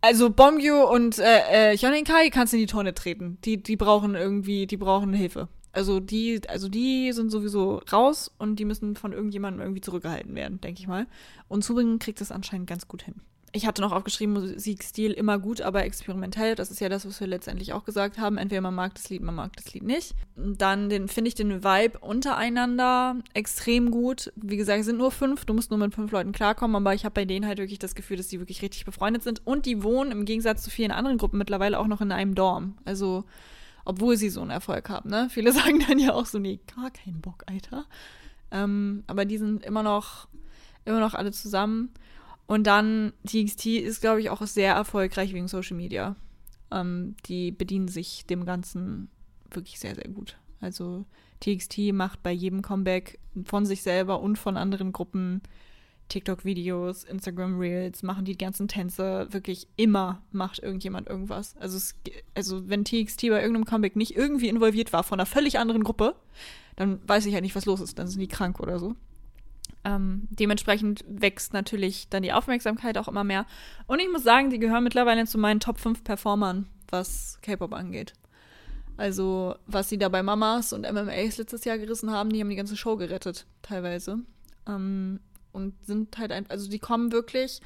[0.00, 3.38] also Bomgyu und äh, äh, Hyunin-Kai kannst in die Tonne treten.
[3.44, 5.48] Die, die brauchen irgendwie, die brauchen Hilfe.
[5.78, 10.60] Also die, also die sind sowieso raus und die müssen von irgendjemandem irgendwie zurückgehalten werden,
[10.60, 11.06] denke ich mal.
[11.46, 13.14] Und Subin kriegt das anscheinend ganz gut hin.
[13.52, 16.56] Ich hatte noch aufgeschrieben, Musikstil immer gut, aber experimentell.
[16.56, 18.38] Das ist ja das, was wir letztendlich auch gesagt haben.
[18.38, 20.16] Entweder man mag das Lied, man mag das Lied nicht.
[20.34, 24.32] Dann finde ich den Vibe untereinander extrem gut.
[24.34, 25.44] Wie gesagt, es sind nur fünf.
[25.44, 27.94] Du musst nur mit fünf Leuten klarkommen, aber ich habe bei denen halt wirklich das
[27.94, 29.46] Gefühl, dass die wirklich richtig befreundet sind.
[29.46, 32.76] Und die wohnen im Gegensatz zu vielen anderen Gruppen mittlerweile auch noch in einem Dorm.
[32.84, 33.24] Also,
[33.88, 35.28] obwohl sie so einen Erfolg haben, ne?
[35.30, 37.86] Viele sagen dann ja auch so, nee, gar keinen Bock, Alter.
[38.50, 40.28] Ähm, aber die sind immer noch,
[40.84, 41.90] immer noch alle zusammen.
[42.46, 46.16] Und dann TXT ist, glaube ich, auch sehr erfolgreich wegen Social Media.
[46.70, 49.08] Ähm, die bedienen sich dem Ganzen
[49.50, 50.36] wirklich sehr, sehr gut.
[50.60, 51.06] Also
[51.40, 55.40] TXT macht bei jedem Comeback von sich selber und von anderen Gruppen
[56.08, 59.28] TikTok-Videos, Instagram-Reels, machen die ganzen Tänze.
[59.30, 61.56] Wirklich immer macht irgendjemand irgendwas.
[61.58, 61.94] Also, es,
[62.34, 66.14] also wenn TXT bei irgendeinem Comeback nicht irgendwie involviert war von einer völlig anderen Gruppe,
[66.76, 67.98] dann weiß ich ja nicht, was los ist.
[67.98, 68.94] Dann sind die krank oder so.
[69.84, 73.46] Ähm, dementsprechend wächst natürlich dann die Aufmerksamkeit auch immer mehr.
[73.86, 78.12] Und ich muss sagen, die gehören mittlerweile zu meinen Top 5 Performern, was K-Pop angeht.
[78.96, 82.56] Also, was sie da bei Mamas und MMAs letztes Jahr gerissen haben, die haben die
[82.56, 84.18] ganze Show gerettet, teilweise.
[84.66, 85.20] Ähm,
[85.58, 87.60] und sind halt einfach, also die kommen wirklich.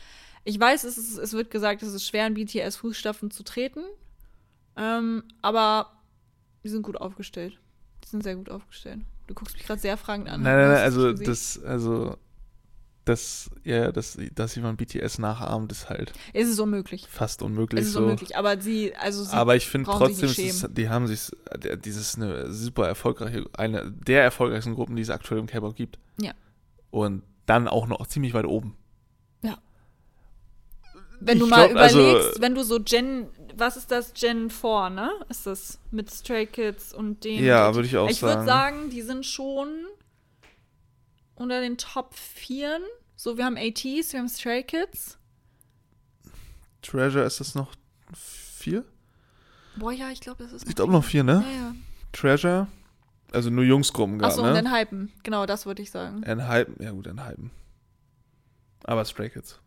[0.45, 3.85] Ich weiß, es, ist, es wird gesagt, es ist schwer, in BTS Fußstapfen zu treten.
[4.77, 5.93] Ähm, aber
[6.65, 7.59] die sind gut aufgestellt.
[8.05, 9.01] Die sind sehr gut aufgestellt.
[9.27, 10.43] Du guckst mich gerade sehr fragend an.
[10.43, 12.17] Nein, nein, nein, also das, also
[13.05, 16.13] das, ja, dass, dass jemand BTS nachahmt, ist halt.
[16.33, 17.07] Es ist unmöglich.
[17.09, 17.83] Fast unmöglich.
[17.83, 18.01] Es ist so.
[18.01, 21.31] unmöglich, aber sie, also sie Aber ich finde trotzdem, ist, die haben sich,
[21.85, 25.99] dieses eine super erfolgreiche, eine der erfolgreichsten Gruppen, die es aktuell im K-Pop gibt.
[26.21, 26.33] Ja.
[26.91, 28.77] Und dann auch noch ziemlich weit oben.
[29.43, 29.59] Ja.
[31.21, 34.51] Wenn Ich du mal glaub, also- überlegst, wenn du so Gen, was ist das, Gen
[34.51, 35.11] 4, ne?
[35.29, 37.45] Ist das mit Stray Kids und den.
[37.45, 38.35] Ja, würde ich auch Ich sagen.
[38.35, 39.69] würde sagen, die sind schon
[41.35, 42.81] unter den Top 4.
[43.17, 45.19] So, wir haben ATs, wir haben Stray Kids.
[46.83, 47.73] Treasure ist das noch
[48.17, 48.85] vier?
[49.77, 50.69] Boah, ja, ich glaube, das ist.
[50.69, 51.45] Ich glaube noch vier, ne?
[51.47, 51.75] Ja, ja.
[52.13, 52.67] Treasure.
[53.33, 54.63] Also nur Jungsgruppen gerade, Achso, und ne?
[54.63, 55.11] dann Hypen.
[55.23, 56.23] Genau, das würde ich sagen.
[56.23, 57.51] Enhypen, ja gut, Enhypen.
[58.85, 59.59] Aber Stray Kids.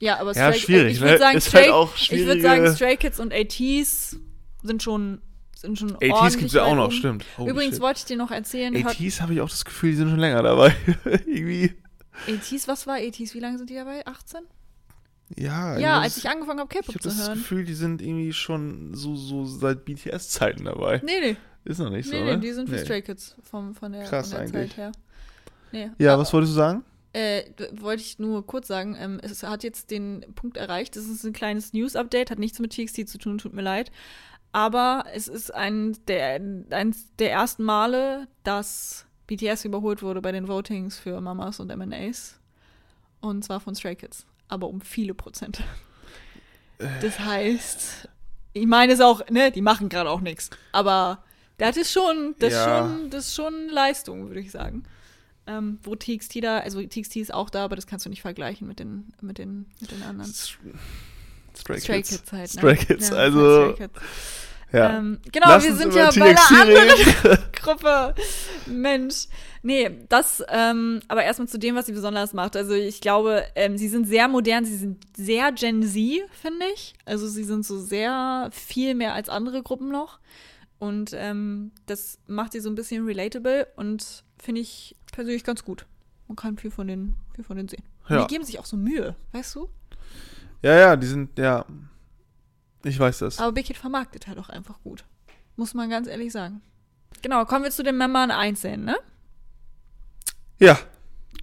[0.00, 1.18] Ja, aber Ja, Stray schwierig, Ich würde ne?
[1.18, 4.16] sagen, Ist halt Stray, auch ich würde sagen, Stray Kids und ATs
[4.62, 5.20] sind schon,
[5.56, 7.24] sind schon ATs ordentlich gibt's ja auch noch, stimmt.
[7.36, 7.82] Holy Übrigens shit.
[7.82, 10.42] wollte ich dir noch erzählen, ATs habe ich auch das Gefühl, die sind schon länger
[10.42, 10.74] dabei.
[11.26, 11.74] Irgendwie.
[12.28, 13.34] ATs, was war ATs?
[13.34, 14.06] Wie lange sind die dabei?
[14.06, 14.40] 18?
[15.36, 17.38] Ja, Ja, das- als ich angefangen habe, Ich K-Pop habe zu das hören.
[17.38, 21.00] Gefühl, die sind irgendwie schon so, so seit BTS-Zeiten dabei.
[21.04, 22.36] Nee, nee, Ist noch nicht so, nee, ne?
[22.36, 22.84] nee, die sind wie Nee.
[22.84, 24.70] Stray Kids vom, von der, Krass von der eigentlich.
[24.70, 24.92] Zeit her.
[25.72, 25.90] Nee.
[25.98, 26.84] Ja, aber, was wolltest du sagen?
[27.12, 27.42] äh,
[27.72, 31.32] wollte ich nur kurz sagen, ähm, es hat jetzt den Punkt erreicht, das ist ein
[31.32, 33.90] kleines News-Update, hat nichts mit TXT zu tun, tut mir leid.
[34.52, 40.48] Aber es ist ein der, eins der ersten Male, dass BTS überholt wurde bei den
[40.48, 42.40] Votings für Mamas und MNAs.
[43.20, 44.26] Und zwar von Stray Kids.
[44.48, 45.62] Aber um viele Prozent.
[47.00, 48.08] Das heißt,
[48.54, 50.50] ich meine es auch, ne, die machen gerade auch nichts.
[50.72, 51.22] Aber
[51.60, 52.78] das ist schon, das Ja.
[52.78, 54.82] schon, das schon Leistung, würde ich sagen.
[55.46, 58.66] Ähm, wo TXT da, also TXT ist auch da, aber das kannst du nicht vergleichen
[58.68, 60.32] mit den, mit den, mit den anderen.
[60.32, 62.10] Stray, Stray Kids.
[62.10, 62.60] Kids halt, ne?
[62.60, 63.72] Stray Kids, Ja, also.
[63.72, 64.00] Stray Kids.
[64.72, 64.98] Ja.
[64.98, 67.38] Ähm, genau, Lass wir sind ja bei TXT einer anderen.
[67.52, 68.14] Gruppe.
[68.66, 69.26] Mensch.
[69.62, 72.54] Nee, das, ähm, aber erstmal zu dem, was sie besonders macht.
[72.56, 76.94] Also ich glaube, ähm, sie sind sehr modern, sie sind sehr Gen Z, finde ich.
[77.04, 80.20] Also sie sind so sehr viel mehr als andere Gruppen noch.
[80.80, 85.86] Und ähm, das macht sie so ein bisschen relatable und finde ich persönlich ganz gut.
[86.26, 87.84] Man kann viel von denen, viel von denen sehen.
[88.08, 88.22] Und Ja.
[88.24, 89.68] die geben sich auch so Mühe, weißt du?
[90.62, 91.64] ja, ja, die sind, ja.
[92.82, 93.38] Ich weiß das.
[93.38, 95.04] Aber Big Hit vermarktet halt auch einfach gut.
[95.56, 96.62] Muss man ganz ehrlich sagen.
[97.22, 98.96] Genau, kommen wir zu den Männern einzeln, ne?
[100.58, 100.78] Ja.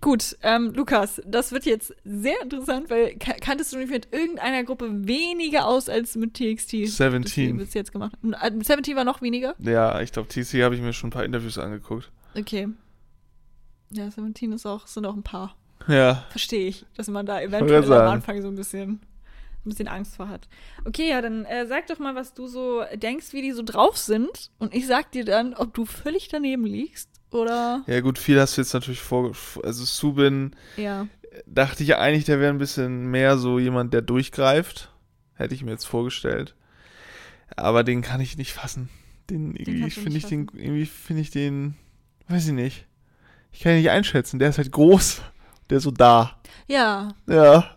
[0.02, 4.64] Gut, ähm, Lukas, das wird jetzt sehr interessant, weil ka kanntest du dich mit irgendeiner
[4.64, 6.84] Gruppe weniger aus als mit TXT?
[6.84, 7.58] Das wir 17.
[7.58, 8.34] bis jetzt gemacht haben.
[8.34, 9.56] Äh, 17 war noch weniger?
[9.60, 12.12] Ja, ich glaube, TC habe ich mir schon ein paar Interviews angeguckt.
[12.38, 12.68] Okay.
[13.92, 15.56] Ja, 17 ist auch, sind auch ein paar.
[15.88, 16.26] Ja.
[16.30, 18.08] Verstehe ich, dass man da eventuell am.
[18.08, 20.48] Anfang so ein bisschen, ein bisschen Angst vor hat.
[20.86, 23.98] Okay, ja, dann äh, sag doch mal, was du so denkst, wie die so drauf
[23.98, 24.52] sind.
[24.60, 27.84] Und ich sag dir dann, ob du völlig daneben liegst oder.
[27.88, 29.32] Ja, gut, viel hast du jetzt natürlich vor.
[29.64, 31.08] Also, Subin Ja.
[31.46, 34.92] dachte ich eigentlich, der wäre ein bisschen mehr so jemand, der durchgreift.
[35.36, 36.56] Hätte ich mir jetzt vorgestellt.
[37.56, 38.90] Aber den kann ich nicht fassen.
[39.30, 41.76] Den, du finde ich den, irgendwie finde ich den,
[42.30, 42.86] weiß ich nicht.
[43.52, 44.40] Ich kann ihn nicht einschätzen.
[44.40, 45.22] Der ist halt groß.
[45.70, 46.40] Der ist so da.
[46.68, 47.14] Ja.
[47.28, 47.76] Ja.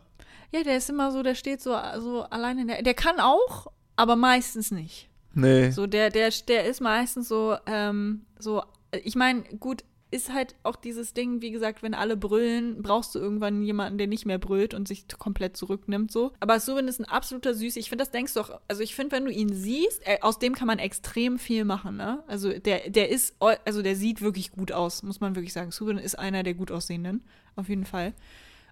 [0.53, 2.83] Ja, der ist immer so, der steht so, so allein in der.
[2.83, 5.09] Der kann auch, aber meistens nicht.
[5.33, 5.71] Nee.
[5.71, 10.77] So, der, der, der ist meistens so, ähm, so, ich meine, gut, ist halt auch
[10.77, 14.75] dieses Ding, wie gesagt, wenn alle brüllen, brauchst du irgendwann jemanden, der nicht mehr brüllt
[14.75, 16.33] und sich komplett zurücknimmt, so.
[16.41, 17.77] Aber Subin ist ein absoluter Süß.
[17.77, 20.39] Ich finde, das denkst du auch, also ich finde, wenn du ihn siehst, äh, aus
[20.39, 22.25] dem kann man extrem viel machen, ne?
[22.27, 25.71] Also der, der ist, also der sieht wirklich gut aus, muss man wirklich sagen.
[25.71, 27.23] Subin ist einer der gut aussehenden,
[27.55, 28.13] auf jeden Fall.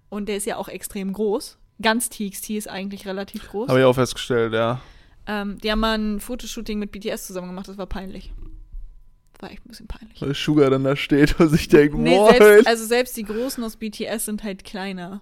[0.08, 1.58] Und der ist ja auch extrem groß.
[1.80, 3.68] Ganz TXT ist eigentlich relativ groß.
[3.68, 4.80] Habe ich auch festgestellt, ja.
[5.28, 8.32] Ähm, die haben mal ein Fotoshooting mit BTS zusammen gemacht, das war peinlich.
[9.40, 10.20] War echt ein bisschen peinlich.
[10.20, 12.34] Weil Sugar dann da steht und sich denkt, Nee, moin.
[12.36, 15.20] selbst, also selbst die Großen aus BTS sind halt kleiner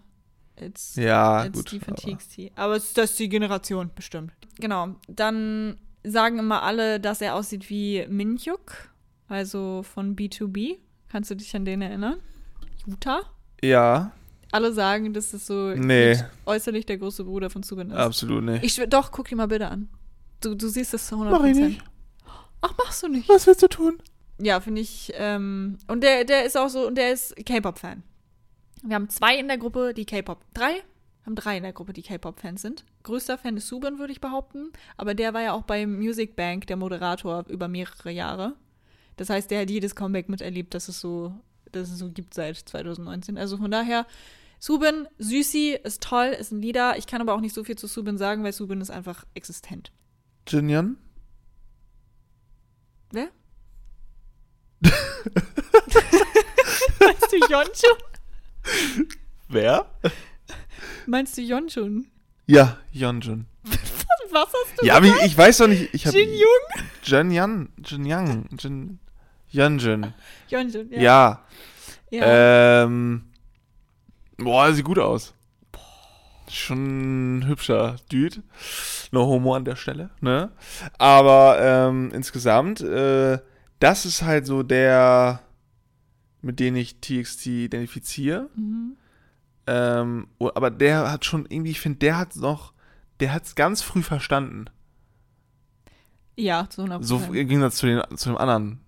[0.59, 1.72] als, ja, als gut.
[1.72, 2.38] die von aber- TXT.
[2.55, 4.33] Aber es das ist die Generation, bestimmt.
[4.59, 4.94] Genau.
[5.07, 8.88] Dann sagen immer alle, dass er aussieht wie Minhyuk,
[9.29, 10.76] also von B2B.
[11.11, 12.16] Kannst du dich an den erinnern?
[12.87, 13.20] Utah?
[13.62, 14.12] Ja.
[14.52, 16.16] alle sagen, dass das so Nee.
[16.46, 17.96] äußerlich der große Bruder von Subin ist.
[17.96, 18.64] Absolut nicht.
[18.64, 19.88] Ich doch, guck dir mal bitte an.
[20.40, 21.31] Du, du siehst das zu 100%.
[21.31, 21.85] Mach ich nicht.
[22.61, 23.29] Ach, machst du nicht.
[23.29, 23.99] Was willst du tun?
[24.38, 25.12] Ja, finde ich.
[25.16, 28.03] Ähm, und der, der ist auch so, und der ist K-Pop-Fan.
[28.83, 30.45] Wir haben zwei in der Gruppe, die K-Pop.
[30.53, 30.75] Drei?
[30.75, 32.85] Wir haben drei in der Gruppe, die K-Pop-Fans sind.
[33.03, 34.71] Größter Fan ist Subin, würde ich behaupten.
[34.97, 38.55] Aber der war ja auch bei Music Bank der Moderator über mehrere Jahre.
[39.16, 41.35] Das heißt, der hat jedes Comeback miterlebt, das es so,
[41.73, 43.38] das es so gibt seit 2019.
[43.38, 44.07] Also von daher,
[44.61, 46.97] Subin, Süßi, ist toll, ist ein Lieder.
[46.99, 49.90] Ich kann aber auch nicht so viel zu Subin sagen, weil Subin ist einfach existent.
[50.47, 50.97] Jinyan?
[53.12, 53.29] Wer?
[57.01, 57.99] Meinst du Yeonjun?
[59.49, 59.87] Wer?
[61.07, 62.07] Meinst du Yeonjun?
[62.47, 63.47] Ja, Yeonjun.
[64.31, 65.95] Was hast du Ja, aber ich, weiß doch nicht.
[65.95, 66.85] Ich hab Jin Jung?
[67.03, 68.99] Jinyan, Jinyang, Jin,
[69.51, 70.12] Yeonjun.
[70.49, 71.01] Yeonjun, ja.
[71.01, 71.45] Ja.
[72.11, 72.83] ja.
[72.85, 73.25] Ähm.
[74.37, 75.33] Boah, sieht gut aus.
[76.50, 78.42] Schon ein hübscher Dude.
[79.11, 80.50] No Homo an der Stelle, ne?
[80.98, 83.38] Aber ähm, insgesamt, äh,
[83.78, 85.40] das ist halt so der,
[86.42, 88.48] mit dem ich TXT identifiziere.
[88.54, 88.96] Mhm.
[89.66, 92.72] Ähm, aber der hat schon irgendwie, ich finde, der hat noch,
[93.20, 94.66] der hat es ganz früh verstanden.
[96.37, 97.02] ja, zu 100%.
[97.02, 98.80] So im Gegensatz zu, den, zu dem anderen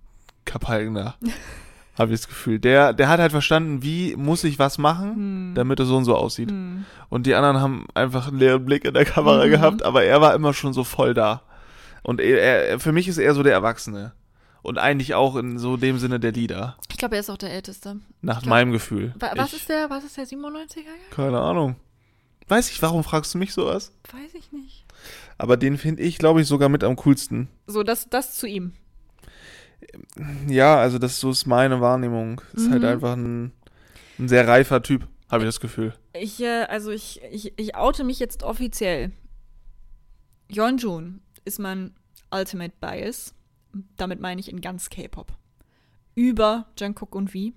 [0.44, 1.16] Kapalken da.
[1.98, 2.58] Habe ich das Gefühl.
[2.60, 5.52] Der, der hat halt verstanden, wie muss ich was machen, Hm.
[5.54, 6.50] damit er so und so aussieht.
[6.50, 6.84] Hm.
[7.08, 9.50] Und die anderen haben einfach einen leeren Blick in der Kamera Mhm.
[9.50, 11.42] gehabt, aber er war immer schon so voll da.
[12.02, 14.12] Und er, er, für mich ist er so der Erwachsene.
[14.62, 16.76] Und eigentlich auch in so dem Sinne der Leader.
[16.90, 17.96] Ich glaube, er ist auch der Älteste.
[18.22, 19.14] Nach glaub- meinem Gefühl.
[19.18, 21.14] Wa- Was ich, ist der, was ist der 97er?
[21.14, 21.76] Keine Ahnung.
[22.48, 23.92] Weiß ich, warum fragst du mich sowas?
[24.12, 24.84] Weiß ich nicht.
[25.36, 27.48] Aber den finde ich, glaube ich, sogar mit am coolsten.
[27.66, 28.72] So, das, das zu ihm.
[30.46, 32.40] Ja, also das so ist meine Wahrnehmung.
[32.52, 32.72] Ist Mhm.
[32.72, 33.52] halt einfach ein,
[34.18, 35.94] ein sehr reifer Typ, habe ich das Gefühl.
[36.12, 39.12] Ich, äh, also ich, ich, ich oute mich jetzt offiziell.
[40.50, 41.94] Yeonjun ist mein
[42.30, 43.34] Ultimate Bias.
[43.96, 45.32] Damit meine ich in ganz K-Pop.
[46.14, 47.52] Über Jungkook und V.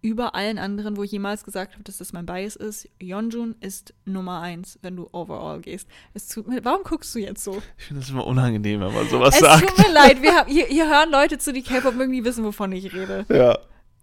[0.00, 2.88] Über allen anderen, wo ich jemals gesagt habe, dass das mein Bias ist.
[3.02, 5.88] Yeonjun ist Nummer eins, wenn du overall gehst.
[6.14, 7.60] Es tut mir, warum guckst du jetzt so?
[7.76, 9.68] Ich finde das immer unangenehm, wenn man sowas es sagt.
[9.68, 12.70] tut mir leid, wir haben, hier, hier hören Leute zu, die K-Pop irgendwie wissen, wovon
[12.72, 13.26] ich rede.
[13.28, 13.58] Ja.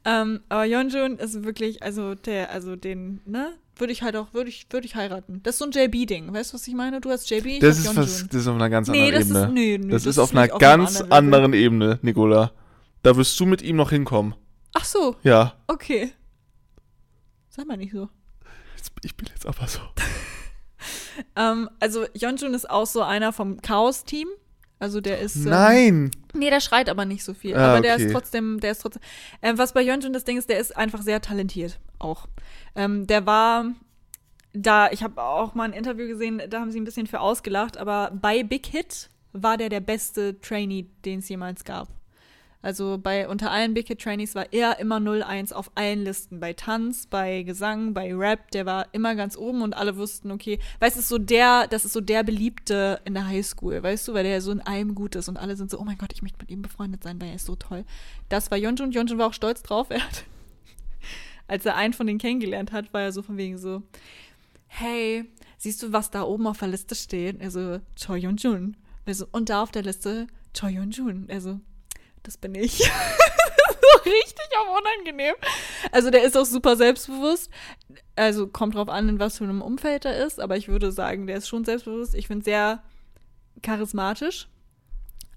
[0.05, 4.49] Ähm, aber Yeonjun ist wirklich, also der, also den, ne, würde ich halt auch, würde
[4.49, 5.41] ich, würde ich heiraten.
[5.43, 6.33] Das ist so ein JB-Ding.
[6.33, 7.01] Weißt du, was ich meine?
[7.01, 9.29] Du hast JB, ich Das ist, was, das ist auf einer ganz nee, anderen das
[9.29, 9.45] Ebene.
[9.45, 11.53] ist, nee, nee, das, ist auf einer ganz anderen anderen.
[11.53, 12.53] Ebene, Nicola.
[13.03, 14.35] Da wirst du mit ihm noch hinkommen.
[14.75, 15.55] Ach so, Ja.
[15.67, 16.13] okay.
[17.49, 18.09] Sag mal nicht so.
[18.77, 19.81] Jetzt, ich bin jetzt aber so.
[21.35, 24.29] Ähm, also Yeonjun ist auch so einer vom Chaos-Team.
[24.79, 25.35] Also der ist.
[25.37, 26.11] Ähm, Nein!
[26.35, 27.57] Nee, der schreit aber nicht so viel.
[27.57, 28.05] Ah, aber der okay.
[28.07, 29.03] ist trotzdem, der ist trotzdem.
[29.43, 32.29] Ähm, was bei Yeonjun das Ding ist, der ist einfach sehr talentiert auch.
[32.77, 33.65] Ähm, der war
[34.53, 37.77] da, ich habe auch mal ein Interview gesehen, da haben sie ein bisschen für ausgelacht,
[37.77, 41.89] aber bei Big Hit war der der beste Trainee, den es jemals gab.
[42.61, 46.41] Also bei unter allen Big Hit Trainees war er immer 01 auf allen Listen.
[46.41, 50.59] Bei Tanz, bei Gesang, bei Rap, der war immer ganz oben und alle wussten, okay,
[50.81, 54.25] weißt du, so der, das ist so der Beliebte in der Highschool, weißt du, weil
[54.25, 56.39] der so in allem gut ist und alle sind so, oh mein Gott, ich möchte
[56.41, 57.85] mit ihm befreundet sein, weil er ist so toll.
[58.29, 58.91] Das war Yeonjun.
[58.91, 59.89] Yeonjun war auch stolz drauf.
[59.99, 60.25] Er hat,
[61.47, 63.83] als er einen von denen kennengelernt hat, war er so von wegen so,
[64.67, 65.25] hey,
[65.57, 67.41] siehst du, was da oben auf der Liste steht?
[67.41, 68.77] Er so, Choi Yeonjun.
[69.07, 71.29] Er so, und da auf der Liste Choi Yeonjun.
[71.29, 71.61] Er so,
[72.23, 72.79] das bin ich.
[73.69, 75.35] so richtig auch unangenehm.
[75.93, 77.51] Also der ist auch super selbstbewusst.
[78.17, 81.27] Also kommt drauf an, in was für einem Umfeld er ist, aber ich würde sagen,
[81.27, 82.15] der ist schon selbstbewusst.
[82.15, 82.83] Ich finde sehr
[83.63, 84.49] charismatisch.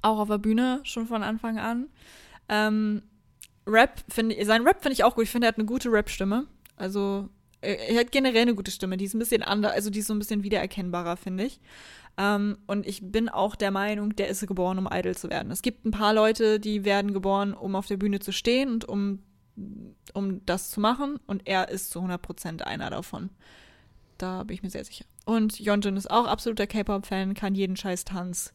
[0.01, 1.87] Auch auf der Bühne schon von Anfang an.
[2.49, 3.03] Ähm,
[3.67, 5.25] Rap finde ich, sein Rap finde ich auch gut.
[5.25, 6.47] Ich finde, er hat eine gute Rap-Stimme.
[6.75, 7.29] Also,
[7.61, 8.97] er, er hat generell eine gute Stimme.
[8.97, 11.59] Die ist ein bisschen anders, also die ist so ein bisschen wiedererkennbarer, finde ich.
[12.17, 15.51] Ähm, und ich bin auch der Meinung, der ist geboren, um Idol zu werden.
[15.51, 18.85] Es gibt ein paar Leute, die werden geboren, um auf der Bühne zu stehen und
[18.85, 19.19] um,
[20.13, 21.19] um das zu machen.
[21.27, 23.29] Und er ist zu 100% einer davon.
[24.17, 25.05] Da bin ich mir sehr sicher.
[25.25, 28.53] Und Yeonjun ist auch absoluter K-Pop-Fan, kann jeden Scheiß Tanz.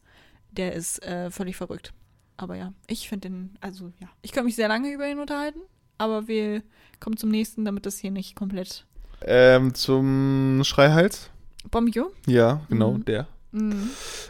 [0.51, 1.93] Der ist äh, völlig verrückt.
[2.37, 5.59] Aber ja, ich finde den, also ja, ich könnte mich sehr lange über ihn unterhalten,
[5.97, 6.61] aber wir
[6.99, 8.85] kommen zum nächsten, damit das hier nicht komplett.
[9.21, 11.29] Ähm, zum Schreihals?
[11.71, 12.11] Bombio?
[12.25, 13.05] Ja, genau, Mhm.
[13.05, 13.27] der.
[13.51, 13.89] Mhm.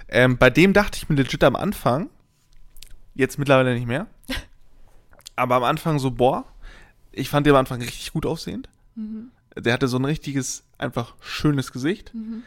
[0.10, 2.10] Ähm, bei dem dachte ich mir legit am Anfang,
[3.14, 4.08] jetzt mittlerweile nicht mehr,
[5.36, 6.46] aber am Anfang so, boah,
[7.12, 8.70] ich fand den am Anfang richtig gut aussehend.
[8.96, 9.32] Mhm.
[9.58, 12.14] Der hatte so ein richtiges, einfach schönes Gesicht.
[12.14, 12.44] Mhm.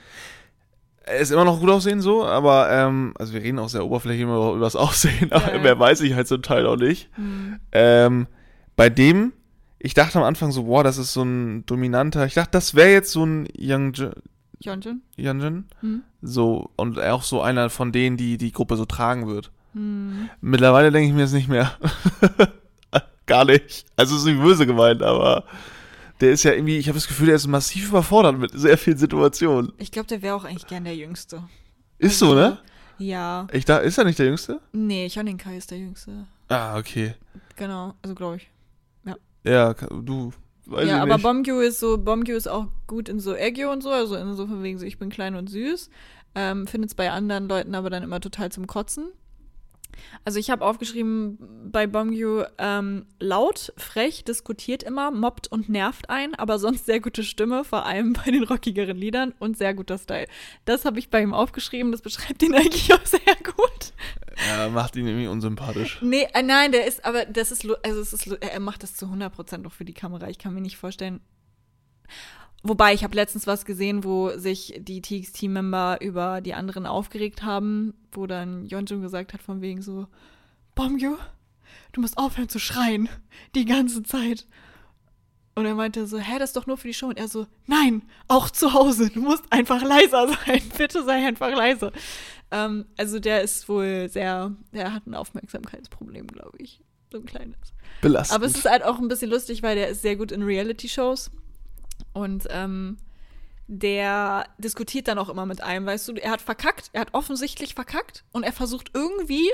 [1.03, 4.23] Er ist immer noch gut aussehen so, aber, ähm, also wir reden auch sehr oberflächlich
[4.23, 5.63] immer über das Aussehen, aber Ja, ja.
[5.63, 7.09] mehr weiß ich halt zum Teil auch nicht.
[7.19, 7.59] Mhm.
[7.73, 8.27] Ähm,
[8.77, 9.33] bei dem
[9.81, 12.27] ich dachte am Anfang so, boah, das ist so ein dominanter.
[12.27, 13.95] Ich dachte, das wäre jetzt so ein Young
[14.63, 15.03] Hyunjin?
[15.17, 15.65] Yunjin.
[15.81, 16.03] Hm?
[16.21, 19.51] So, und auch so einer von denen, die die Gruppe so tragen wird.
[19.73, 20.29] Hm.
[20.43, 21.79] Mittlerweile denke ich mir es nicht mehr.
[23.27, 23.87] Gar nicht.
[23.97, 25.45] Also es ist nicht böse gemeint, aber
[26.21, 28.99] der ist ja irgendwie, ich habe das Gefühl, der ist massiv überfordert mit sehr vielen
[28.99, 29.73] Situationen.
[29.79, 31.43] Ich glaube, der wäre auch eigentlich gern der Jüngste.
[31.99, 32.59] Ist so, ne?
[32.99, 33.47] Ja.
[33.53, 34.61] Ich da, ist er nicht der Jüngste?
[34.73, 36.27] Nee, Kai ist der Jüngste.
[36.49, 37.15] Ah, okay.
[37.57, 38.51] Genau, also glaube ich.
[39.45, 40.33] Ja, du,
[40.67, 41.19] weiß ja, aber.
[41.19, 44.47] Bomgyu ist so, Bomgyu ist auch gut in so Aegyo und so, also in so
[44.47, 45.91] von wegen so, ich bin klein und süß.
[46.35, 49.09] Ähm, Findet es bei anderen Leuten aber dann immer total zum Kotzen.
[50.25, 51.39] Also ich habe aufgeschrieben
[51.71, 57.23] bei Bomgyu ähm, laut, frech, diskutiert immer, mobbt und nervt ein, aber sonst sehr gute
[57.23, 60.27] Stimme, vor allem bei den rockigeren Liedern und sehr guter Style.
[60.65, 63.93] Das habe ich bei ihm aufgeschrieben, das beschreibt ihn eigentlich auch sehr gut.
[64.49, 66.01] Ja, macht ihn irgendwie unsympathisch.
[66.03, 69.07] Nee, äh, nein, der ist, aber das ist, also es ist, er macht das zu
[69.07, 70.29] 100% noch für die Kamera.
[70.29, 71.21] Ich kann mir nicht vorstellen.
[72.63, 77.95] Wobei, ich habe letztens was gesehen, wo sich die TXT-Member über die anderen aufgeregt haben,
[78.13, 80.07] wo dann Yeonjun gesagt hat von wegen so,
[80.75, 81.17] Bomgyu,
[81.93, 83.09] du musst aufhören zu schreien,
[83.55, 84.47] die ganze Zeit.
[85.55, 87.09] Und er meinte so, hä, das ist doch nur für die Show.
[87.09, 91.51] Und er so, nein, auch zu Hause, du musst einfach leiser sein, bitte sei einfach
[91.51, 91.93] leise.
[92.51, 96.81] Ähm, also der ist wohl sehr, der hat ein Aufmerksamkeitsproblem, glaube ich.
[97.11, 97.57] So ein kleines.
[98.01, 98.37] Belastend.
[98.37, 101.31] Aber es ist halt auch ein bisschen lustig, weil der ist sehr gut in Reality-Shows.
[102.13, 102.97] Und ähm,
[103.67, 107.75] der diskutiert dann auch immer mit einem, weißt du, er hat verkackt, er hat offensichtlich
[107.75, 109.49] verkackt und er versucht irgendwie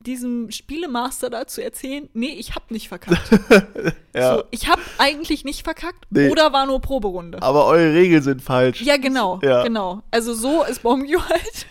[0.00, 3.30] diesem Spielemaster da zu erzählen, nee, ich hab nicht verkackt.
[4.14, 4.36] ja.
[4.36, 6.28] So, ich hab eigentlich nicht verkackt Nee.
[6.28, 7.40] oder war nur Proberunde.
[7.40, 8.82] Aber eure Regeln sind falsch.
[8.82, 9.62] Ja, genau, Ja.
[9.62, 10.02] genau.
[10.10, 11.66] Also so ist Bomgyu halt.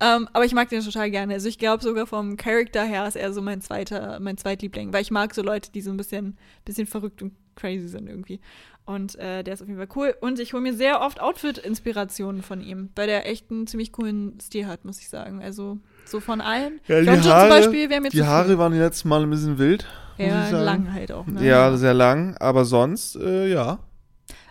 [0.00, 1.34] ähm, aber ich mag den total gerne.
[1.34, 5.02] Also ich glaube sogar vom Charakter her ist er so mein zweiter, mein Zweitliebling, weil
[5.02, 8.40] ich mag so Leute, die so ein bisschen, bisschen verrückt und crazy sind irgendwie.
[8.86, 10.14] Und äh, der ist auf jeden Fall cool.
[10.20, 14.38] Und ich hole mir sehr oft Outfit-Inspirationen von ihm, weil der echt einen ziemlich coolen
[14.40, 15.42] Stil hat, muss ich sagen.
[15.42, 16.80] Also so von allen.
[16.86, 19.30] Ja, die Yeonjun zum Haare- Beispiel wäre mir Die Haare waren die letzten Mal ein
[19.30, 19.86] bisschen wild.
[20.18, 21.26] Ja, lang halt auch.
[21.26, 21.44] Ne?
[21.44, 23.80] Ja, sehr lang, aber sonst, äh, ja.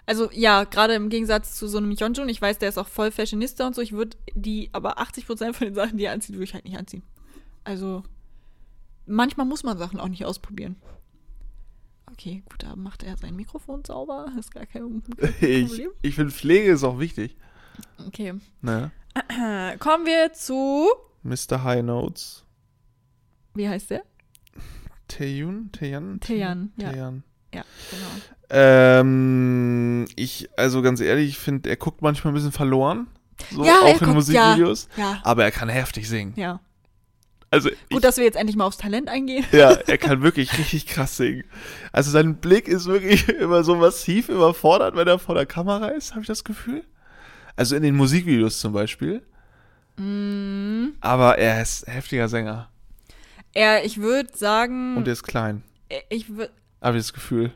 [0.05, 3.09] Also ja, gerade im Gegensatz zu so einem Yeonjun, ich weiß, der ist auch voll
[3.11, 6.43] Fashionista und so, ich würde die, aber 80% von den Sachen, die er anzieht, würde
[6.43, 7.01] ich halt nicht anziehen.
[7.63, 8.03] Also
[9.07, 10.75] manchmal muss man Sachen auch nicht ausprobieren.
[12.17, 15.91] Okay, gut, da macht er sein Mikrofon sauber, ist gar kein, kein Ich, Problem.
[16.01, 17.35] ich finde, Pflege ist auch wichtig.
[18.07, 18.33] Okay,
[18.65, 20.87] äh, kommen wir zu,
[21.23, 21.63] Mr.
[21.63, 22.45] High Notes.
[23.53, 24.03] wie heißt der?
[25.07, 25.69] Taeyun?
[25.71, 26.19] Taeyan?
[26.19, 26.89] Taeyan, ja.
[26.91, 27.23] Taeyan.
[27.53, 28.07] Ja, genau.
[28.49, 33.07] Ähm, ich, also ganz ehrlich, ich finde, er guckt manchmal ein bisschen verloren.
[33.51, 34.87] So, Ja, er auch in guckt- Musikvideos.
[34.97, 36.33] Ja, Aber er kann heftig singen.
[36.37, 36.59] ja.
[37.51, 39.45] Also, Gut, ich, dass wir jetzt endlich mal aufs Talent eingehen.
[39.51, 41.43] ja, er kann wirklich richtig krass singen.
[41.91, 46.11] Also sein Blick ist wirklich immer so massiv überfordert, wenn er vor der Kamera ist,
[46.11, 46.83] habe ich das Gefühl.
[47.55, 49.21] Also in den Musikvideos zum Beispiel.
[49.97, 52.69] Mm, Aber er ist ein heftiger Sänger.
[53.53, 55.63] er, ich würde sagen, Und er ist klein.
[56.09, 57.51] ich würde Habe ich das Gefühl.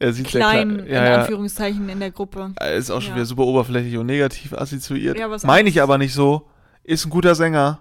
[0.00, 0.86] Er sieht klein, sehr klein.
[0.86, 1.20] in Ja, ja.
[1.20, 2.52] Anführungszeichen, in der Gruppe.
[2.56, 3.16] Er ist auch schon Ja.
[3.16, 5.16] wieder super oberflächlich und negativ assoziiert.
[5.16, 6.48] Ja, Meine ich aber nicht so.
[6.82, 7.80] Ist ein guter Sänger.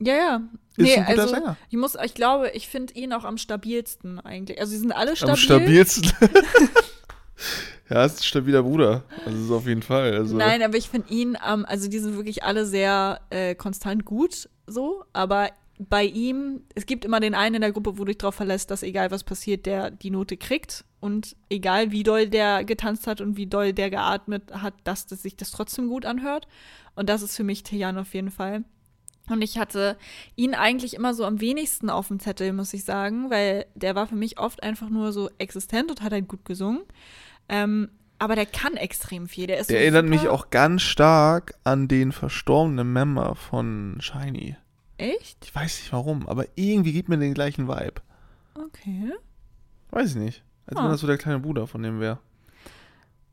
[0.00, 0.42] Ja, ja.
[0.76, 1.56] Ist ein guter also, Sänger.
[1.68, 4.60] Ich muss, ich glaube, ich finde ihn auch am stabilsten eigentlich.
[4.60, 5.32] Also sie sind alle stabil.
[5.32, 6.12] Am stabilsten.
[7.90, 9.04] ja, ist ein stabiler Bruder.
[9.26, 10.14] Also ist auf jeden Fall.
[10.14, 14.04] Also, Nein, aber ich finde ihn, ähm, also die sind wirklich alle sehr äh, konstant
[14.04, 15.04] gut, so.
[15.12, 18.34] Aber bei ihm, es gibt immer den einen in der Gruppe, wo du dich drauf
[18.34, 20.84] verlässt, dass egal was passiert, der die Note kriegt.
[21.00, 25.22] Und egal wie doll der getanzt hat und wie doll der geatmet hat, dass das
[25.22, 26.46] sich das trotzdem gut anhört.
[26.94, 28.64] Und das ist für mich Tejan auf jeden Fall.
[29.30, 29.96] Und ich hatte
[30.36, 34.06] ihn eigentlich immer so am wenigsten auf dem Zettel, muss ich sagen, weil der war
[34.06, 36.82] für mich oft einfach nur so existent und hat halt gut gesungen.
[37.48, 37.88] Ähm,
[38.18, 39.46] aber der kann extrem viel.
[39.46, 44.56] Der ist Der so erinnert mich auch ganz stark an den verstorbenen Member von Shiny.
[44.98, 45.38] Echt?
[45.44, 48.02] Ich weiß nicht warum, aber irgendwie gibt mir den gleichen Vibe.
[48.54, 49.12] Okay.
[49.90, 50.42] Weiß ich nicht.
[50.66, 50.84] Als Ah.
[50.84, 52.18] wenn das so der kleine Bruder von dem wäre.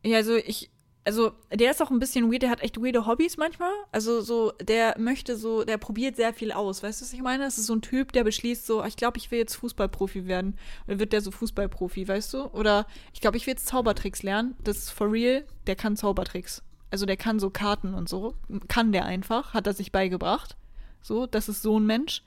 [0.05, 0.69] Ja, also ich,
[1.07, 3.71] also der ist auch ein bisschen weird, der hat echt weirde Hobbys manchmal.
[3.93, 6.83] Also so, der möchte so, der probiert sehr viel aus.
[6.83, 7.45] Weißt du, was ich meine?
[7.45, 10.57] Das ist so ein Typ, der beschließt so, ich glaube, ich will jetzt Fußballprofi werden.
[10.81, 12.47] Und dann wird der so Fußballprofi, weißt du?
[12.47, 14.57] Oder ich glaube, ich will jetzt Zaubertricks lernen.
[14.65, 16.61] Das ist for real, der kann Zaubertricks.
[16.91, 18.35] Also der kann so Karten und so.
[18.67, 20.57] Kann der einfach, hat er sich beigebracht.
[21.01, 22.21] So, das ist so ein Mensch.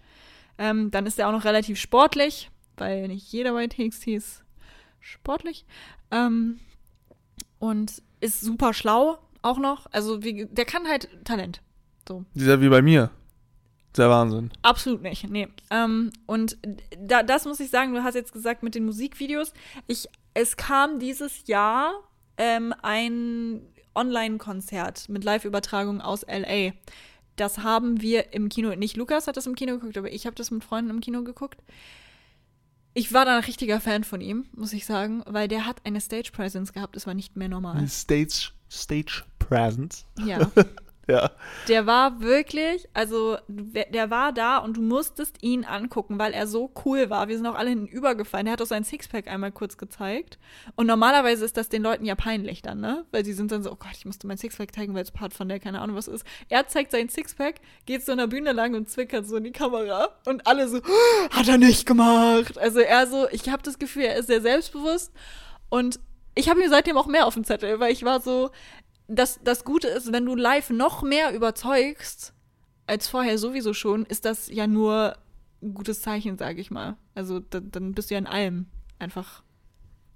[0.56, 4.42] Ähm, dann ist er auch noch relativ sportlich, weil nicht jeder bei TXT ist
[5.00, 5.66] sportlich.
[6.10, 6.60] Ähm,
[7.58, 9.86] und ist super schlau auch noch.
[9.92, 11.60] Also wie, der kann halt Talent.
[12.08, 12.24] So.
[12.34, 13.10] Dieser wie bei mir.
[13.96, 14.50] Der Wahnsinn.
[14.62, 15.48] Absolut nicht, nee.
[15.70, 16.56] Ähm, und
[16.96, 19.52] da, das muss ich sagen, du hast jetzt gesagt mit den Musikvideos.
[19.88, 21.92] Ich, es kam dieses Jahr
[22.36, 23.62] ähm, ein
[23.94, 26.72] Online-Konzert mit Live-Übertragung aus LA.
[27.34, 30.36] Das haben wir im Kino, nicht Lukas hat das im Kino geguckt, aber ich habe
[30.36, 31.60] das mit Freunden im Kino geguckt.
[32.92, 36.00] Ich war da ein richtiger Fan von ihm, muss ich sagen, weil der hat eine
[36.00, 37.86] Stage Presence gehabt, das war nicht mehr normal.
[37.88, 40.06] Stage, Stage Presence.
[40.24, 40.50] Ja.
[41.10, 41.30] Ja.
[41.68, 46.70] Der war wirklich, also der war da und du musstest ihn angucken, weil er so
[46.84, 47.28] cool war.
[47.28, 48.46] Wir sind auch alle hinübergefallen.
[48.46, 50.38] Der hat auch sein Sixpack einmal kurz gezeigt.
[50.76, 53.04] Und normalerweise ist das den Leuten ja peinlich dann, ne?
[53.10, 55.34] Weil sie sind dann so, oh Gott, ich musste mein Sixpack zeigen, weil es Part
[55.34, 56.24] von der keine Ahnung was ist.
[56.48, 57.56] Er zeigt sein Sixpack,
[57.86, 60.10] geht so in der Bühne lang und zwickert so in die Kamera.
[60.26, 62.58] Und alle so, oh, hat er nicht gemacht.
[62.58, 65.12] Also er so, ich habe das Gefühl, er ist sehr selbstbewusst.
[65.68, 65.98] Und
[66.34, 68.50] ich habe ihm seitdem auch mehr auf dem Zettel, weil ich war so,
[69.10, 72.32] das, das Gute ist, wenn du live noch mehr überzeugst,
[72.86, 75.16] als vorher sowieso schon, ist das ja nur
[75.62, 76.96] ein gutes Zeichen, sage ich mal.
[77.14, 78.66] Also da, dann bist du ja in allem
[78.98, 79.42] einfach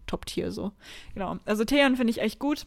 [0.07, 0.73] Top-Tier so.
[1.15, 1.39] Genau.
[1.45, 2.67] Also Theon finde ich echt gut.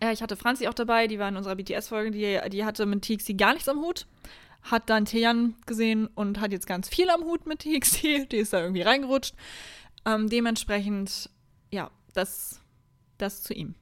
[0.00, 3.02] Ja, ich hatte Franzi auch dabei, die war in unserer BTS-Folge, die, die hatte mit
[3.02, 4.06] TXT gar nichts am Hut.
[4.62, 8.02] Hat dann Tejan gesehen und hat jetzt ganz viel am Hut mit TXT.
[8.32, 9.34] Die ist da irgendwie reingerutscht.
[10.06, 11.28] Ähm, dementsprechend,
[11.70, 12.62] ja, das,
[13.18, 13.74] das zu ihm.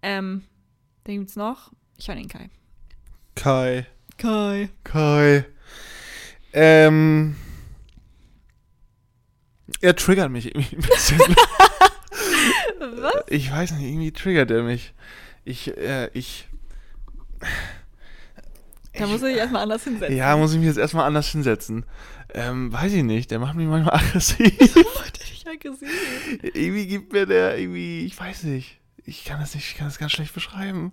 [0.00, 0.44] Ähm,
[1.06, 1.72] den gibt's noch.
[1.98, 2.50] Ich höre den Kai.
[3.34, 3.86] Kai.
[4.16, 4.68] Kai.
[4.84, 5.44] Kai.
[6.52, 7.36] Ähm.
[9.80, 11.18] Er triggert mich irgendwie ein bisschen.
[12.80, 13.24] Was?
[13.28, 14.94] Ich weiß nicht, irgendwie triggert er mich.
[15.44, 16.48] Ich, äh, ich.
[18.94, 20.16] Da muss er sich erstmal anders hinsetzen.
[20.16, 21.86] Ja, muss ich mich jetzt erstmal anders hinsetzen.
[22.34, 24.58] Ähm, weiß ich nicht, der macht mich manchmal aggressiv.
[24.94, 25.88] Macht er dich aggressiv?
[26.42, 28.79] irgendwie gibt mir der irgendwie, ich weiß nicht.
[29.04, 30.92] Ich kann das nicht, ich kann das ganz schlecht beschreiben.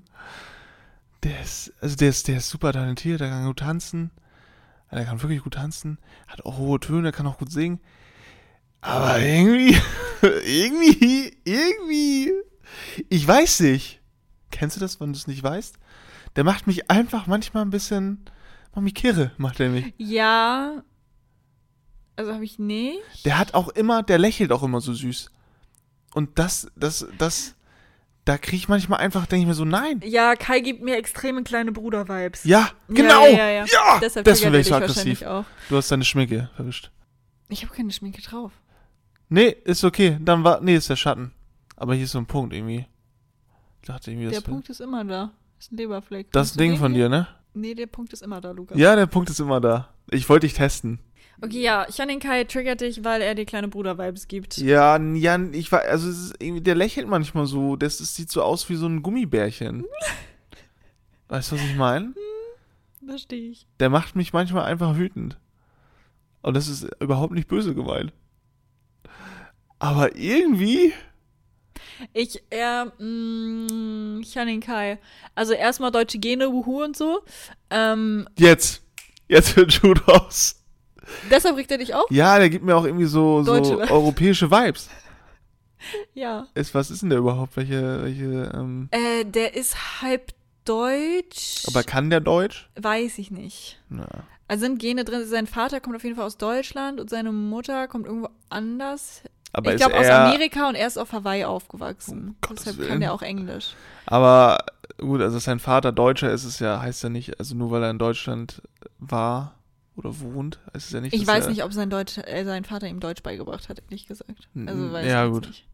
[1.23, 4.11] Der ist, also der ist, der ist super talentiert, der kann gut tanzen.
[4.91, 5.97] Der kann wirklich gut tanzen,
[6.27, 7.79] hat auch hohe Töne, kann auch gut singen.
[8.79, 9.77] Aber irgendwie,
[10.21, 12.31] irgendwie, irgendwie,
[13.09, 14.01] ich weiß nicht.
[14.49, 15.77] Kennst du das, wenn du es nicht weißt?
[16.35, 18.25] Der macht mich einfach manchmal ein bisschen,
[18.73, 19.93] macht mich kirre, macht er mich.
[19.97, 20.83] Ja.
[22.15, 23.25] Also habe ich nicht.
[23.25, 25.31] Der hat auch immer, der lächelt auch immer so süß.
[26.13, 27.55] Und das, das, das,
[28.27, 30.01] da kriege ich manchmal einfach, denke ich mir so, nein.
[30.03, 32.43] Ja, Kai gibt mir extreme kleine Bruder-Vibes.
[32.43, 33.25] Ja, genau.
[33.25, 33.65] Ja, ja, ja.
[33.65, 33.99] ja.
[34.01, 35.21] Deshalb deswegen wäre ich so aggressiv.
[35.21, 35.45] auch.
[35.69, 36.91] Du hast deine Schminke verwischt.
[37.47, 38.51] Ich habe keine Schminke drauf.
[39.29, 40.17] Nee, ist okay.
[40.19, 41.31] Dann war, nee, ist der Schatten.
[41.77, 42.85] Aber hier ist so ein Punkt irgendwie.
[43.81, 45.31] Ich dachte irgendwie, Der Punkt ist immer da.
[45.57, 46.31] Ist ein Leberfleck.
[46.33, 47.27] das Ding von dir, ne?
[47.53, 48.77] Nee, der Punkt ist immer da, Lukas.
[48.77, 49.89] Ja, der Punkt ist immer da.
[50.11, 50.99] Ich wollte dich testen.
[51.41, 54.57] Okay, ja, den Kai triggert dich, weil er dir kleine Bruder-Vibes gibt.
[54.57, 57.75] Ja, Jan, ich war, also ist der lächelt manchmal so.
[57.75, 59.85] Das, das sieht so aus wie so ein Gummibärchen.
[61.27, 62.13] weißt du, was ich meine?
[63.05, 63.67] Verstehe ich.
[63.79, 65.37] Der macht mich manchmal einfach wütend.
[66.41, 68.13] Und das ist überhaupt nicht böse gemeint.
[69.79, 70.93] Aber irgendwie.
[72.13, 74.97] Ich, äh, mh, ich den Kai.
[75.35, 77.21] Also erstmal deutsche Gene, wuhu und so.
[77.69, 78.83] Ähm, Jetzt.
[79.27, 80.63] Jetzt wird Jude aus.
[81.31, 82.05] deshalb regt er dich auf?
[82.09, 84.89] Ja, der gibt mir auch irgendwie so, so europäische Vibes.
[86.15, 86.47] Ja.
[86.55, 87.55] Ist, was ist denn der überhaupt?
[87.55, 90.33] Welche, welche, ähm, Äh, der ist halb
[90.65, 91.63] deutsch.
[91.67, 92.67] aber kann der Deutsch?
[92.75, 93.79] Weiß ich nicht.
[93.87, 94.07] Na.
[94.47, 95.25] Also sind Gene drin.
[95.25, 99.21] Sein Vater kommt auf jeden Fall aus Deutschland und seine Mutter kommt irgendwo anders.
[99.53, 102.35] Aber ich glaube aus er, Amerika und er ist auf Hawaii aufgewachsen.
[102.47, 102.89] Um Deshalb Willen.
[102.89, 103.75] kann der auch Englisch.
[104.05, 104.57] Aber
[104.97, 107.89] gut, also sein Vater Deutscher ist es ja, heißt ja nicht, also nur weil er
[107.89, 108.61] in Deutschland
[108.99, 109.53] war
[109.97, 111.13] oder wohnt, es ja nicht.
[111.13, 114.47] Ich weiß nicht, ob sein, Deutsch, äh, sein Vater ihm Deutsch beigebracht hat, ehrlich gesagt.
[114.55, 115.47] Also weiß Ja, gut.
[115.47, 115.67] nicht.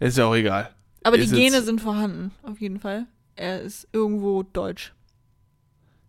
[0.00, 0.70] Ist ja auch egal.
[1.04, 3.06] Aber die Ist Gene jetzt- sind vorhanden, auf jeden Fall.
[3.36, 4.92] Er ist irgendwo deutsch.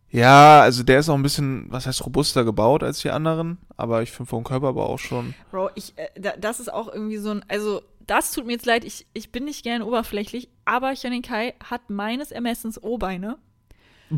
[0.09, 4.03] Ja, also der ist auch ein bisschen, was heißt robuster gebaut als die anderen, aber
[4.03, 5.33] ich finde vom Körperbau auch schon.
[5.49, 8.65] Bro, ich, äh, da, das ist auch irgendwie so ein, also das tut mir jetzt
[8.67, 13.37] leid, ich, ich bin nicht gern oberflächlich, aber Janin Kai hat meines Ermessens O-Beine.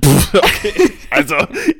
[0.34, 0.92] okay.
[1.10, 1.36] Also,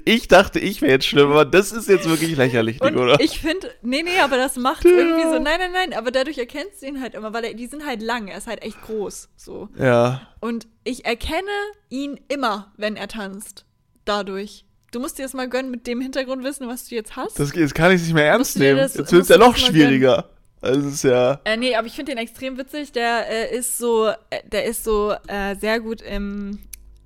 [0.06, 3.20] ich dachte, ich wäre jetzt schlimm, aber das ist jetzt wirklich lächerlich, Und oder?
[3.20, 6.82] ich finde, nee, nee, aber das macht irgendwie so, nein, nein, nein, aber dadurch erkennst
[6.82, 9.30] du ihn halt immer, weil er, die sind halt lang, er ist halt echt groß,
[9.36, 9.70] so.
[9.78, 10.22] ja.
[10.40, 11.42] Und ich erkenne
[11.90, 13.66] ihn immer, wenn er tanzt.
[14.06, 14.66] Dadurch.
[14.92, 17.40] Du musst dir das mal gönnen mit dem Hintergrundwissen, was du jetzt hast.
[17.40, 18.78] Das, das kann ich nicht mehr ernst nehmen.
[18.78, 20.30] das- jetzt wird es musst ja noch schwieriger.
[20.62, 21.40] Also, es ist ja.
[21.44, 22.92] Äh, nee, aber ich finde den extrem witzig.
[22.92, 24.14] Der äh, ist so, äh,
[24.52, 26.60] der ist so äh, sehr gut im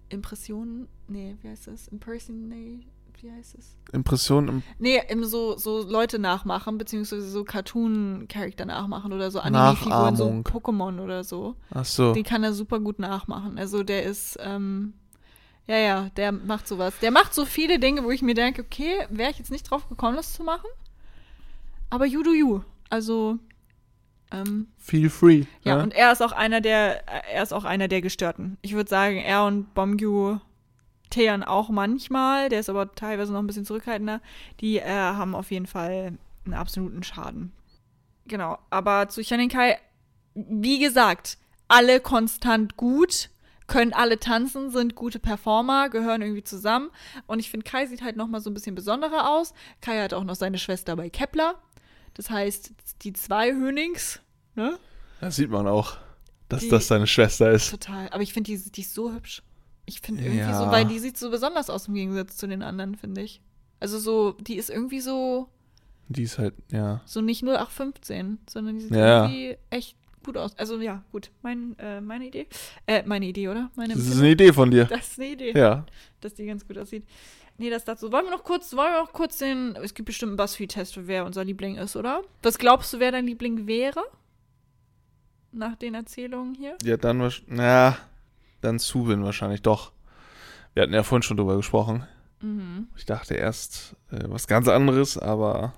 [0.09, 0.87] Impressionen.
[1.09, 1.87] Nee, wie heißt das?
[1.89, 2.85] Impersonate.
[3.21, 3.75] Wie heißt das?
[3.91, 10.15] Impression im Nee, im so, so Leute nachmachen, beziehungsweise so Cartoon-Charakter nachmachen oder so Anime-Figuren,
[10.15, 10.25] so.
[10.45, 11.55] Pokémon oder so.
[11.71, 12.13] Ach so.
[12.13, 13.57] Die kann er super gut nachmachen.
[13.57, 14.93] Also der ist, ähm,
[15.67, 16.93] Ja, ja, der macht sowas.
[17.01, 19.89] Der macht so viele Dinge, wo ich mir denke, okay, wäre ich jetzt nicht drauf
[19.89, 20.69] gekommen, das zu machen.
[21.89, 22.61] Aber you do you.
[22.89, 23.37] Also,
[24.31, 25.43] ähm, Feel free.
[25.63, 25.83] ja, ne?
[25.83, 28.57] und er ist auch einer der, er ist auch einer der Gestörten.
[28.61, 30.39] Ich würde sagen, er und Bomgyu
[31.09, 34.21] Tean auch manchmal, der ist aber teilweise noch ein bisschen zurückhaltender.
[34.61, 37.51] Die äh, haben auf jeden Fall einen absoluten Schaden.
[38.27, 39.77] Genau, aber zu Kai,
[40.35, 41.37] wie gesagt,
[41.67, 43.29] alle konstant gut,
[43.67, 46.89] können alle tanzen, sind gute Performer, gehören irgendwie zusammen.
[47.27, 49.53] Und ich finde, Kai sieht halt noch mal so ein bisschen besonderer aus.
[49.81, 51.55] Kai hat auch noch seine Schwester bei Kepler.
[52.15, 52.71] Das heißt,
[53.03, 54.19] die zwei Hönings,
[54.55, 54.77] ne?
[55.21, 55.97] Das sieht man auch,
[56.49, 57.69] dass Die- das seine Schwester ist.
[57.69, 58.09] Total.
[58.09, 59.41] Aber ich finde, die, die ist so hübsch.
[59.89, 60.57] Ich finde irgendwie Ja.
[60.57, 63.41] so, weil die sieht so besonders aus im Gegensatz zu den anderen, finde ich.
[63.79, 65.49] Also so, die ist irgendwie so,
[66.07, 67.01] Die ist halt, ja.
[67.05, 69.23] so nicht 0815, sondern die sieht Ja.
[69.25, 70.55] irgendwie echt gut aus.
[70.57, 71.31] Also ja, gut.
[71.41, 72.47] Mein, äh, meine Idee.
[72.87, 73.71] Äh, meine Idee, oder?
[73.75, 74.85] Meine Das ist eine Idee von dir.
[74.85, 75.85] das ist eine Idee, Ja.
[76.21, 77.03] dass die ganz gut aussieht.
[77.57, 78.11] Nee, das dazu.
[78.11, 79.75] Wollen wir noch kurz, wollen wir noch kurz den.
[79.83, 82.21] Es gibt bestimmt einen Buzzfeed-Test, für wer unser Liebling ist, oder?
[82.41, 84.01] Was glaubst du, wer dein Liebling wäre?
[85.51, 86.77] Nach den Erzählungen hier?
[86.83, 87.97] Ja, dann wahrscheinlich, na,
[88.61, 89.91] dann Subin wahrscheinlich doch.
[90.73, 92.05] Wir hatten ja vorhin schon drüber gesprochen.
[92.41, 92.87] Mhm.
[92.95, 95.73] Ich dachte erst äh, was ganz anderes, aber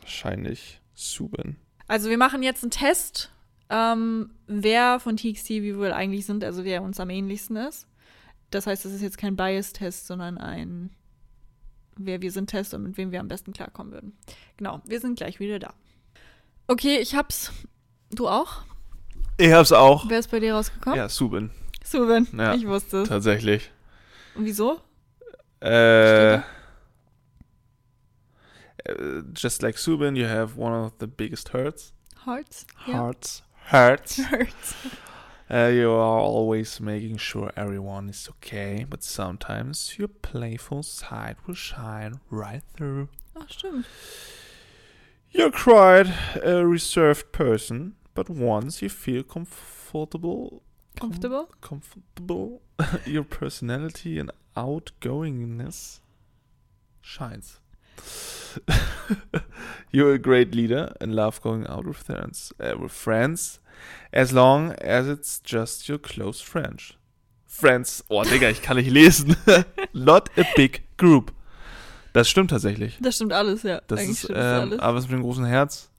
[0.00, 1.56] wahrscheinlich Subin.
[1.88, 3.30] Also wir machen jetzt einen Test,
[3.70, 7.86] ähm, wer von TXT wir wohl eigentlich sind, also wer uns am ähnlichsten ist.
[8.50, 10.90] Das heißt, es ist jetzt kein Bias-Test, sondern ein
[11.96, 14.16] wer wir sind Test und mit wem wir am besten klarkommen würden.
[14.56, 15.72] Genau, wir sind gleich wieder da.
[16.66, 17.52] Okay, ich hab's.
[18.10, 18.62] Du auch?
[19.38, 20.08] Ich hab's auch.
[20.08, 20.98] Wer ist bei dir rausgekommen?
[20.98, 21.50] Ja, Subin,
[21.86, 22.26] Suben.
[22.36, 22.54] Ja.
[22.54, 23.08] Ich wusste es.
[23.08, 23.70] tatsächlich.
[24.34, 24.80] Und wieso?
[25.62, 26.42] Äh, äh,
[29.34, 31.92] just like Subin, you have one of the biggest hurts.
[32.24, 32.66] Hearts?
[32.86, 33.42] Hearts.
[33.70, 34.18] Hurts.
[34.30, 34.74] Hurts.
[35.48, 41.54] Uh, you are always making sure everyone is okay, but sometimes your playful side will
[41.54, 43.08] shine right through.
[43.36, 43.86] Ach, stimmt.
[45.30, 46.08] You're quite
[46.42, 50.60] a reserved person, but once you feel comfortable, com-
[51.00, 51.48] Comfortable?
[51.60, 52.62] comfortable,
[53.06, 56.00] your personality and outgoingness
[57.02, 57.60] shines.
[59.92, 63.60] You're a great leader and love going out with friends, uh, with friends,
[64.12, 66.94] as long as it's just your close friends.
[67.46, 68.02] Friends.
[68.10, 69.36] Oh, Digga, ich kann nicht lesen.
[69.92, 71.32] Not a big group.
[72.12, 72.98] Das stimmt tatsächlich.
[73.00, 73.80] Das stimmt alles, ja.
[73.86, 74.78] Das Eigentlich ist, stimmt ähm, alles.
[74.80, 75.90] aber was mit dem großen Herz?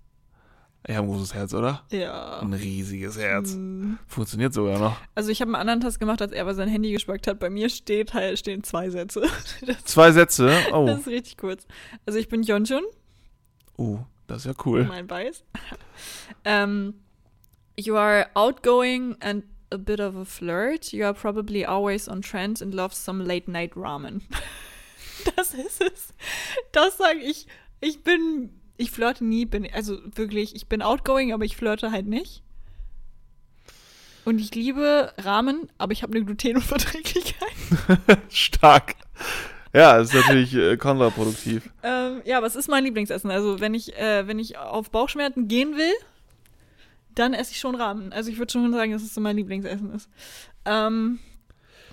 [0.90, 1.84] Ich habe ein großes Herz, oder?
[1.92, 2.40] ja.
[2.40, 3.56] Ein riesiges Herz.
[3.56, 3.96] Mm.
[4.08, 4.96] Funktioniert sogar noch.
[5.16, 7.40] Also ich habe einen anderen Test gemacht, als er aber sein Handy gespackt hat.
[7.40, 9.24] Bei mir steht halt, stehen zwei Sätze.
[9.66, 10.50] Das, Zwei Sätze.
[10.72, 10.86] Oh.
[10.88, 11.68] das ist richtig kurz.
[12.06, 12.84] Also ich bin Yeonjun,
[13.78, 14.86] Uh, das ist ja cool.
[14.86, 15.44] mein Weiß.
[16.46, 16.94] ähm,
[17.78, 20.94] you are outgoing and a bit of a flirt.
[20.94, 24.22] You are probably always on trend and love some late night ramen.
[25.36, 26.14] das ist es.
[26.72, 27.46] Das sage ich.
[27.82, 32.08] Ich bin, ich flirte nie, bin, also wirklich, ich bin outgoing, aber ich flirte halt
[32.08, 32.44] nicht.
[34.24, 37.48] Und ich liebe Ramen, aber ich habe eine Glutenunverträglichkeit.
[38.30, 38.96] Stark.
[39.74, 41.70] Ja, ist natürlich äh, kontraproduktiv.
[41.84, 43.32] Ähm, ja, was ist mein Lieblingsessen?
[43.32, 45.94] Also, wenn ich, äh, wenn ich auf Bauchschmerzen gehen will,
[47.16, 48.12] dann esse ich schon Ramen.
[48.12, 50.10] Also, ich würde schon sagen, dass es so mein Lieblingsessen ist.
[50.66, 51.20] Ähm,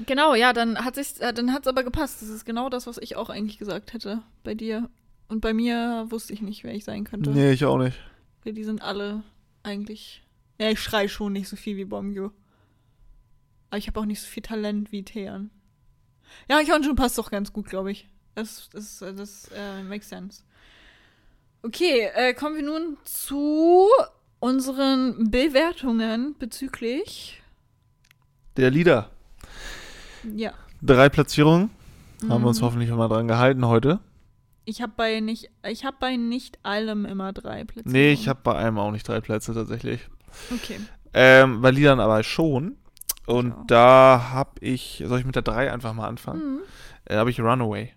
[0.07, 2.23] genau, ja, dann hat es äh, dann hat's aber gepasst.
[2.23, 4.89] Das ist genau das, was ich auch eigentlich gesagt hätte bei dir.
[5.29, 7.31] Und bei mir wusste ich nicht, wer ich sein könnte.
[7.31, 7.99] Nee, ich auch nicht.
[8.45, 9.23] Die sind alle
[9.63, 10.23] eigentlich.
[10.61, 12.31] Ja, ich schrei schon nicht so viel wie Bomgyo.
[13.71, 15.51] Aber ich habe auch nicht so viel Talent wie Thean.
[16.49, 18.09] Ja, Hyunjin passt doch ganz gut, glaube ich.
[18.35, 20.43] Das, das, das äh, makes sense.
[21.63, 23.89] Okay, äh, kommen wir nun zu
[24.41, 27.43] unseren Bewertungen bezüglich.
[28.57, 29.11] Der Lieder.
[30.37, 30.53] Ja.
[30.83, 31.71] Drei Platzierungen.
[32.29, 32.65] Haben wir uns Mhm.
[32.67, 34.01] hoffentlich mal dran gehalten heute.
[34.65, 37.89] Ich habe bei nicht, ich habe bei nicht allem immer drei Plätze.
[37.91, 40.01] Nee, ich habe bei einem auch nicht drei Plätze tatsächlich.
[40.53, 40.81] Okay.
[41.13, 42.77] Ähm, bei Liedern aber schon.
[43.27, 43.65] Und Ja.
[43.67, 46.57] da habe ich, soll ich mit der 3 einfach mal anfangen?
[46.57, 46.61] Mhm.
[47.07, 47.93] Äh, habe ich Runaway.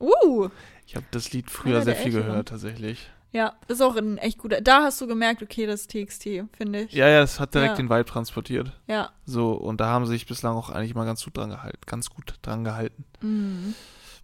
[0.00, 0.48] Uh,
[0.86, 3.10] Ich habe das Lied früher sehr viel gehört, tatsächlich.
[3.32, 4.60] ja, ist auch ein echt guter.
[4.62, 6.92] Da hast du gemerkt, okay, das ist TXT, finde ich.
[6.92, 7.76] Ja, ja, es hat direkt Ja.
[7.76, 8.72] den Vibe transportiert.
[8.86, 9.10] Ja.
[9.26, 11.80] So, und da haben sie sich bislang auch eigentlich mal ganz gut dran gehalten.
[11.86, 13.04] Ganz gut dran gehalten.
[13.20, 13.74] Mhm.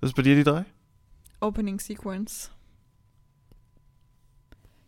[0.01, 0.65] Was ist bei dir die drei?
[1.41, 2.51] Opening Sequence.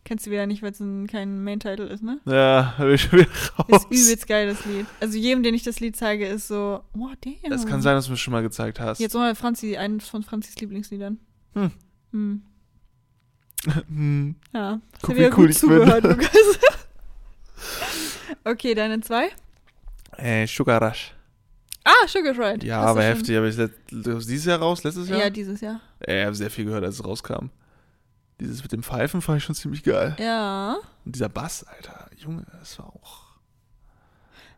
[0.05, 2.20] Kennst du wieder nicht, weil es ein- kein Main-Title ist, ne?
[2.26, 3.86] Ja, hab ich schon wieder raus.
[3.90, 4.86] Ist übelst geil, das Lied.
[5.01, 7.53] Also jedem, den ich das Lied zeige, ist so, oh, damn.
[7.53, 9.01] Es kann sein, dass du mir schon mal gezeigt hast.
[9.01, 11.18] Jetzt mal Franzi, eines von Franzis Lieblingsliedern.
[11.55, 11.72] Hm.
[12.12, 12.42] Hm.
[13.88, 14.36] Hm.
[14.55, 14.80] Ja.
[15.03, 15.70] Guck, wie cool gut ich bin.
[15.70, 16.30] zugehört, Lukas.
[18.44, 19.30] okay, deine zwei.
[20.18, 21.12] Äh, Sugar Rush.
[21.89, 22.64] Ah, Sugar Fried.
[22.64, 23.37] Ja, Hast aber heftig.
[23.37, 23.57] Aber ich
[23.91, 25.20] dieses Jahr raus, letztes Jahr?
[25.20, 25.80] Ja, dieses Jahr.
[26.01, 27.51] Äh, ich habe sehr viel gehört, als es rauskam.
[28.41, 30.16] Dieses mit dem Pfeifen fand ich schon ziemlich geil.
[30.18, 30.76] Ja.
[31.05, 33.26] Und dieser Bass, Alter, Junge, das war auch.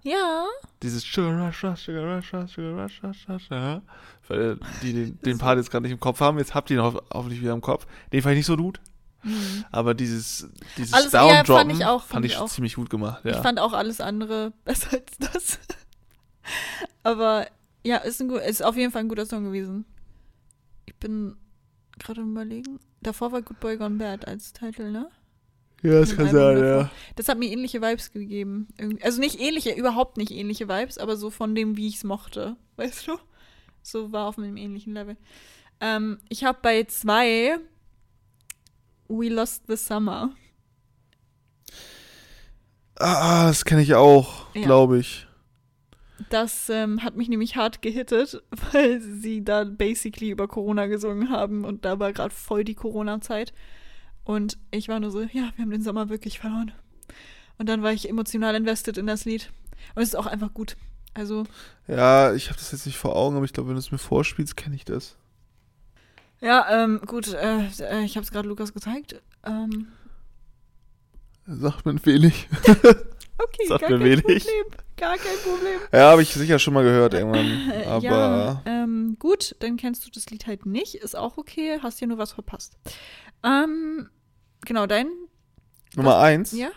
[0.03, 0.47] Ja.
[0.83, 3.83] Dieses Sugar Rush, Rush, Sugar Rush, Rush, Sugar Rush, Rush, Rush, ja.
[4.29, 6.83] Weil die den, den Part jetzt gerade nicht im Kopf haben, jetzt habt ihr ihn
[6.83, 7.87] hoff- hoffentlich wieder im Kopf.
[8.13, 8.81] Den fand ich nicht so gut,
[9.21, 9.65] Hm.
[9.73, 12.49] aber dieses, dieses Alles- ja, fand Downdroppen ich auch, fand fand ich ich auch.
[12.49, 13.33] ziemlich gut gemacht, ja.
[13.33, 15.59] Ich fand auch alles andere besser als das.
[17.03, 17.47] Aber
[17.85, 19.85] ja, ist, ein, ist auf jeden Fall ein guter Song gewesen.
[20.87, 21.37] Ich bin
[21.99, 22.81] gerade am überlegen.
[23.01, 25.09] Davor war Good Boy Gone Bad als Titel, ne?
[25.83, 26.91] ja, das kann sein, ja.
[27.15, 28.67] Das hat mir ähnliche Vibes gegeben.
[29.03, 32.57] Also nicht ähnliche, überhaupt nicht ähnliche Vibes, aber so von dem, wie ich es mochte.
[32.77, 33.17] Weißt du?
[33.83, 35.17] So war auf einem ähnlichen Level.
[35.81, 37.59] Ähm, ich habe bei zwei
[39.07, 40.31] We Lost the Summer.
[42.97, 44.63] Ah, das kenne ich auch, Ja.
[44.63, 45.28] glaube ich.
[46.31, 48.43] Das ähm, hat mich nämlich hart gehittet,
[48.73, 53.53] weil sie da basically über Corona gesungen haben und da war gerade voll die Corona-Zeit.
[54.25, 56.73] Und ich war nur so, ja, wir haben den Sommer wirklich verloren.
[57.57, 59.51] Und dann war ich emotional invested in das Lied.
[59.95, 60.77] Und es ist auch einfach gut.
[61.15, 61.45] Also,
[61.87, 63.99] Ja, ich habe das jetzt nicht vor Augen, aber ich glaube, wenn du es mir
[63.99, 65.17] vorspielst, kenne ich das.
[66.41, 69.21] ja, ähm, gut, äh, äh, ich habe es gerade Lukas gezeigt.
[69.45, 69.89] Ähm,
[71.47, 72.49] Sagt man wenig.
[73.39, 74.45] okay, Sagt gar mir kein wenig.
[74.45, 74.65] Problem.
[74.97, 75.81] Gar kein Problem.
[75.93, 77.73] Ja, habe ich sicher schon mal gehört irgendwann.
[77.87, 80.97] Aber ja, ähm, gut, dann kennst du das Lied halt nicht.
[80.97, 82.77] Ist auch okay, hast dir nur was verpasst.
[83.45, 84.09] Ähm,
[84.65, 85.09] genau, dein,
[85.95, 86.53] Nummer eins.
[86.53, 86.71] ja?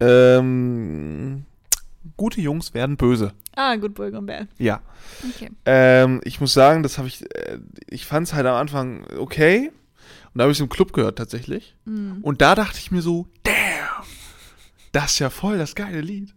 [0.00, 1.44] Ähm,
[2.16, 3.32] gute Jungs werden böse.
[3.54, 4.48] Ah, Good Boy Gone Bad.
[4.58, 4.82] Ja.
[5.28, 5.50] Okay.
[5.64, 7.58] Ähm, ich muss sagen, das habe ich, äh,
[7.88, 9.72] ich fand es halt am Anfang okay.
[10.32, 11.74] Und da habe ich es im Club gehört tatsächlich.
[11.86, 12.20] Mm.
[12.20, 13.54] Und da dachte ich mir so, damn,
[14.96, 16.34] das ist ja voll das geile Lied.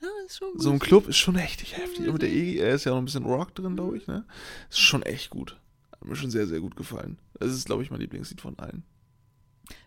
[0.00, 0.62] Ja, ist schon gut.
[0.62, 2.06] So ein Club ist schon richtig heftig.
[2.06, 4.24] Und mit der Iggy, er ist ja noch ein bisschen Rock drin, glaube ich, ne?
[4.70, 5.58] Ist schon echt gut.
[5.92, 7.18] Hat mir schon sehr, sehr gut gefallen.
[7.38, 8.84] Das ist, glaube ich, mein Lieblingslied von allen.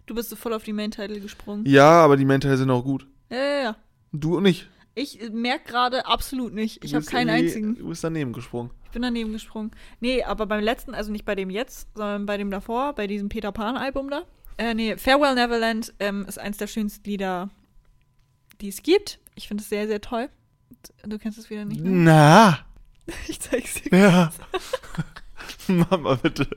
[0.06, 1.66] Du bist so voll auf die Main-Title gesprungen.
[1.66, 3.08] Ja, aber die Mental sind auch gut.
[3.32, 3.76] Ja, ja, ja.
[4.12, 4.70] Du nicht.
[4.94, 6.86] Ich merke gerade absolut nicht.
[6.86, 7.76] Ich habe keinen einzigen.
[7.76, 8.70] Du bist daneben gesprungen.
[8.86, 9.72] Ich bin daneben gesprungen.
[10.02, 13.28] Nee, aber beim letzten, also nicht bei dem jetzt, sondern bei dem davor, bei diesem
[13.28, 14.22] Peter Pan-Album da.
[14.58, 17.50] Äh, nee, Farewell Neverland ähm, ist eins der schönsten Lieder,
[18.62, 19.20] die es gibt.
[19.36, 20.30] Ich finde es sehr, sehr toll.
[21.06, 21.90] Du kennst es wieder nicht, ne?
[21.92, 22.60] Na,
[23.28, 23.98] Ich zeig's dir.
[23.98, 24.32] ja.
[25.68, 26.48] Mama, bitte.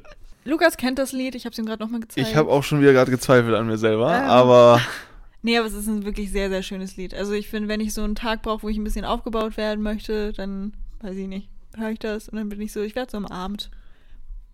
[0.45, 2.27] Lukas kennt das Lied, ich habe es ihm gerade nochmal gezeigt.
[2.27, 4.25] Ich habe auch schon wieder gerade gezweifelt an mir selber, Ähm.
[4.25, 4.81] aber
[5.43, 7.15] Nee, aber es ist ein wirklich sehr, sehr schönes Lied.
[7.15, 9.83] Also ich finde, wenn ich so einen Tag brauche, wo ich ein bisschen aufgebaut werden
[9.83, 13.11] möchte, dann weiß ich nicht, höre ich das und dann bin ich so, ich werde
[13.13, 13.71] so umarmt.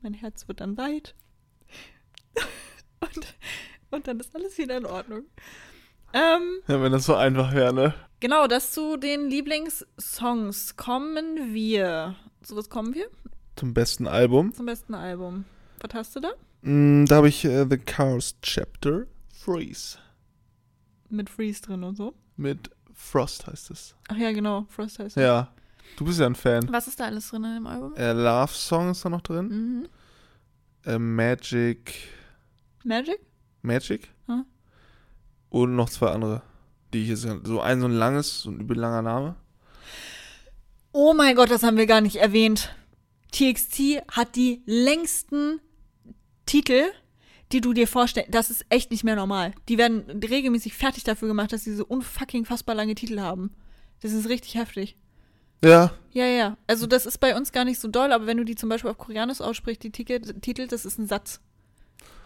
[0.02, 1.14] Mein Herz wird dann weit.
[3.04, 3.34] Und,
[3.90, 5.24] und dann ist alles wieder in Ordnung.
[6.12, 7.94] Ähm, ja, wenn das so einfach wäre, ne?
[8.20, 10.76] genau, das zu den Lieblingssongs.
[10.76, 12.14] Kommen wir.
[12.42, 13.06] Zu was kommen wir?
[13.56, 14.54] Zum besten Album.
[14.54, 15.44] Zum besten Album.
[15.80, 16.30] Was hast du da?
[16.62, 19.98] Mm, da habe ich äh, The Chaos Chapter Freeze.
[21.10, 22.14] Mit Freeze drin und so.
[22.36, 23.94] Mit Frost heißt es.
[24.08, 25.22] Ach ja, genau, Frost heißt es.
[25.22, 25.52] Ja.
[25.96, 26.66] Du bist ja ein Fan.
[26.72, 27.94] Was ist da alles drin in dem Album?
[27.94, 29.48] Äh, Love Song ist da noch drin.
[29.48, 29.88] Mhm.
[30.86, 31.94] Äh, Magic.
[32.84, 33.18] Magic?
[33.62, 34.08] Magic?
[34.26, 34.44] Hm.
[35.48, 36.42] Und noch zwei andere.
[36.92, 37.22] Die ich jetzt.
[37.22, 39.36] So ein so ein langes, so ein übel langer Name.
[40.92, 42.74] Oh mein Gott, das haben wir gar nicht erwähnt.
[43.32, 45.60] TXT hat die längsten
[46.46, 46.84] Titel,
[47.50, 48.32] die du dir vorstellst.
[48.32, 49.54] Das ist echt nicht mehr normal.
[49.68, 53.50] Die werden regelmäßig fertig dafür gemacht, dass sie so unfucking fassbar lange Titel haben.
[54.02, 54.96] Das ist richtig heftig.
[55.64, 55.92] Ja.
[56.12, 56.56] Ja, ja.
[56.66, 58.90] Also das ist bei uns gar nicht so doll, aber wenn du die zum Beispiel
[58.90, 61.40] auf Koreanisch aussprichst, die Titel, Titel das ist ein Satz.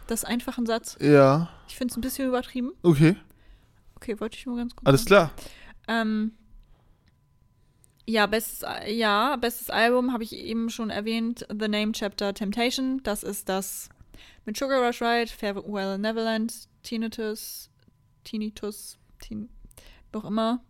[0.09, 0.97] Das ist einfach ein Satz.
[1.01, 1.51] Ja.
[1.69, 2.73] Ich finde es ein bisschen übertrieben.
[2.83, 3.15] Okay.
[3.95, 5.31] Okay, wollte ich nur ganz kurz Alles sagen.
[5.87, 6.01] klar.
[6.01, 6.33] Ähm,
[8.07, 11.47] ja, bestes, ja, bestes Album habe ich eben schon erwähnt.
[11.51, 13.03] The Name Chapter Temptation.
[13.03, 13.91] Das ist das
[14.47, 17.71] mit Sugar Rush Ride, Farewell Neverland, Tinnitus,
[18.25, 19.51] Tinnitus, Tin,
[20.15, 20.65] noch immer.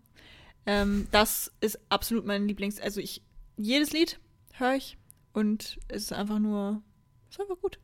[0.67, 2.81] Ähm, das ist absolut mein Lieblings.
[2.81, 3.23] Also ich,
[3.57, 4.19] jedes Lied
[4.55, 4.99] höre ich
[5.33, 6.83] und es ist einfach nur,
[7.31, 7.79] ist einfach gut.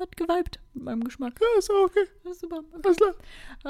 [0.00, 1.34] Hat geweibt mit meinem Geschmack.
[1.40, 2.06] Ja, ist auch okay.
[2.24, 2.60] Das ist super.
[2.72, 2.82] Okay.
[2.84, 3.14] Alles klar.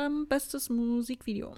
[0.07, 1.57] Ähm, bestes Musikvideo.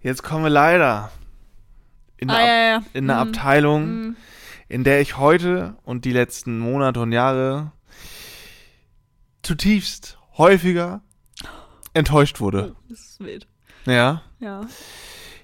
[0.00, 1.10] Jetzt kommen wir leider
[2.16, 2.82] in eine, Ah, ja, ja.
[2.92, 3.28] in eine Mhm.
[3.28, 4.16] Abteilung, Mhm.
[4.68, 7.72] in der ich heute und die letzten Monate und Jahre
[9.42, 11.02] zutiefst häufiger
[11.94, 12.74] enttäuscht wurde.
[12.76, 13.46] Oh, das ist wild.
[13.86, 14.22] Ja.
[14.40, 14.66] Ja,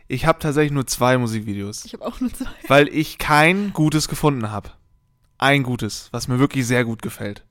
[0.07, 2.47] Ich habe tatsächlich nur zwei Musikvideos, ich habe auch nur zwei.
[2.69, 4.71] weil ich kein gutes gefunden habe.
[5.39, 7.45] Ein gutes, was mir wirklich sehr gut gefällt.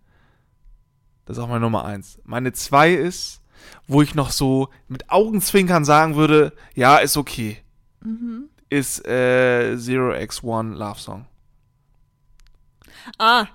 [1.26, 2.20] Das ist auch meine Nummer eins.
[2.24, 3.42] Meine zwei ist
[3.88, 7.60] wo ich noch so mit Augenzwinkern sagen würde, ja, ist okay,
[8.02, 8.50] Mhm.
[8.68, 11.26] ist äh, Zero X1 Love Song.
[13.18, 13.46] Ah.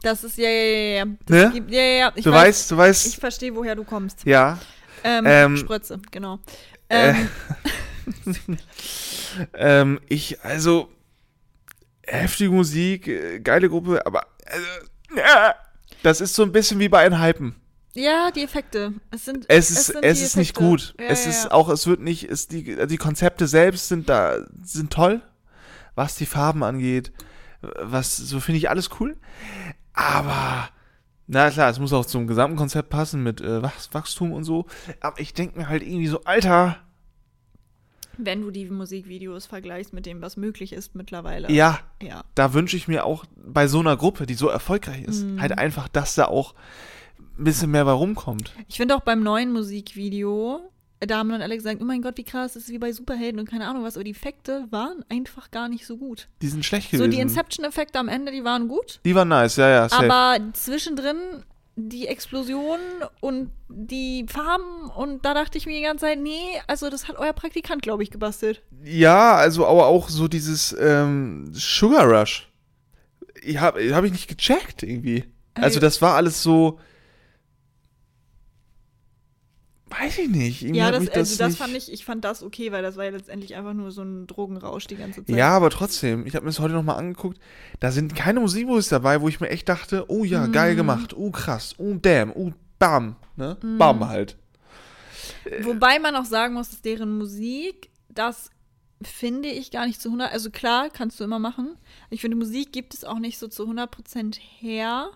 [0.00, 1.04] Das ist, ja, ja, ja, ja.
[1.28, 1.50] Ne?
[1.52, 2.12] gibt, ja, ja, ja.
[2.14, 4.24] Ich Du weiß, weißt, du weißt, Ich verstehe, woher du kommst.
[4.24, 4.58] ja.
[5.02, 6.38] Ähm, Ähm, Sprötze, genau.
[6.88, 7.28] Äh, Ähm,
[9.54, 10.88] ähm, ich, also,
[12.06, 14.66] heftige Musik, äh, geile Gruppe, aber, also,
[15.16, 15.54] ja,
[16.02, 17.54] das ist so ein bisschen wie bei Hypen.
[17.94, 18.92] ja, die Effekte.
[19.10, 20.94] Es sind, Es ist, sind es ist nicht gut.
[20.98, 21.50] Ja, es ja, ist ja.
[21.52, 25.22] auch, es wird nicht, es, die, die Konzepte selbst sind da, sind toll,
[25.94, 27.12] was die Farben angeht,
[27.80, 29.16] was, so finde ich alles cool.
[29.94, 30.68] Aber,
[31.26, 34.66] na klar, es muss auch zum gesamten Konzept passen mit äh, Wach, Wachstum und so.
[35.00, 36.83] Aber ich denke mir halt irgendwie so, Alter,
[38.18, 41.50] Wenn du die Musikvideos vergleichst mit dem, was möglich ist mittlerweile.
[41.50, 42.22] ja, Ja.
[42.34, 45.40] da wünsche ich mir auch bei so einer Gruppe, die so erfolgreich ist, Mhm.
[45.40, 46.54] halt einfach, dass da auch
[47.38, 48.52] ein bisschen mehr bei rumkommt.
[48.68, 50.60] Ich finde auch beim neuen Musikvideo,
[51.00, 53.38] da haben dann alle gesagt, oh mein Gott, wie krass, das ist wie bei Superhelden
[53.40, 56.28] und keine Ahnung was, aber die Effekte waren einfach gar nicht so gut.
[56.40, 57.10] Die sind schlecht So gewesen.
[57.10, 60.04] die Inception-Effekte am Ende, die waren gut, die waren nice, ja, ja, safe.
[60.10, 61.16] aber zwischendrin
[61.76, 62.80] die Explosionen
[63.20, 67.16] und die Farben und da dachte ich mir die ganze Zeit, nee, also das hat
[67.16, 68.62] euer Praktikant, glaube ich, gebastelt.
[68.84, 72.48] Ja, also aber auch so dieses ähm, Sugar Rush.
[73.42, 75.24] Ich hab, hab ich nicht gecheckt irgendwie.
[75.54, 76.78] Also das war alles so.
[80.00, 80.62] Weiß ich nicht.
[80.62, 83.04] Irgendwie Ja, das, mich also das fand ich, ich fand das okay, weil das war
[83.04, 85.36] ja letztendlich einfach nur so ein Drogenrausch die ganze Zeit.
[85.36, 87.38] Ja, aber trotzdem, ich habe mir das heute nochmal angeguckt.
[87.80, 90.52] Da sind keine Musikvideos dabei, wo ich mir echt dachte, oh ja, Mhm.
[90.52, 93.56] geil gemacht, oh krass, oh damn, oh bam, ne?
[93.62, 93.78] Mhm.
[93.78, 94.36] Bam halt.
[95.62, 98.50] Wobei man auch sagen muss, dass deren Musik, das
[99.02, 101.76] finde ich gar nicht zu 100, also klar, kannst du immer machen.
[102.10, 105.10] Ich finde, Musik gibt es auch nicht so zu 100% her.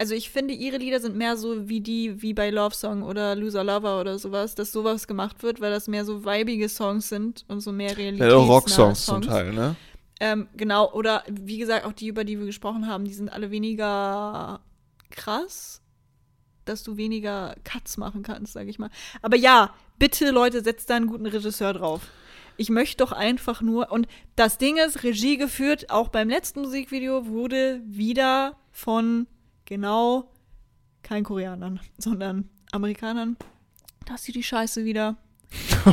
[0.00, 3.36] Also ich finde, ihre Lieder sind mehr so wie die, wie bei Love Song oder
[3.36, 7.44] Loser Lover oder sowas, dass sowas gemacht wird, weil das mehr so weibige Songs sind
[7.48, 8.30] und so mehr Realität.
[8.30, 9.76] Ja, Rocksongs zum Teil, ne?
[10.18, 13.50] Ähm, genau, oder wie gesagt, auch die, über die wir gesprochen haben, die sind alle
[13.50, 14.60] weniger
[15.10, 15.82] krass,
[16.64, 18.88] dass du weniger Cuts machen kannst, sag ich mal.
[19.20, 22.08] Aber ja, bitte Leute, setzt da einen guten Regisseur drauf.
[22.56, 27.26] Ich möchte doch einfach nur, und das Ding ist, Regie geführt, auch beim letzten Musikvideo
[27.26, 29.26] wurde wieder von
[29.70, 30.30] genau
[31.02, 33.36] kein Koreanern, sondern Amerikanern.
[34.06, 35.16] Da ist die Scheiße wieder.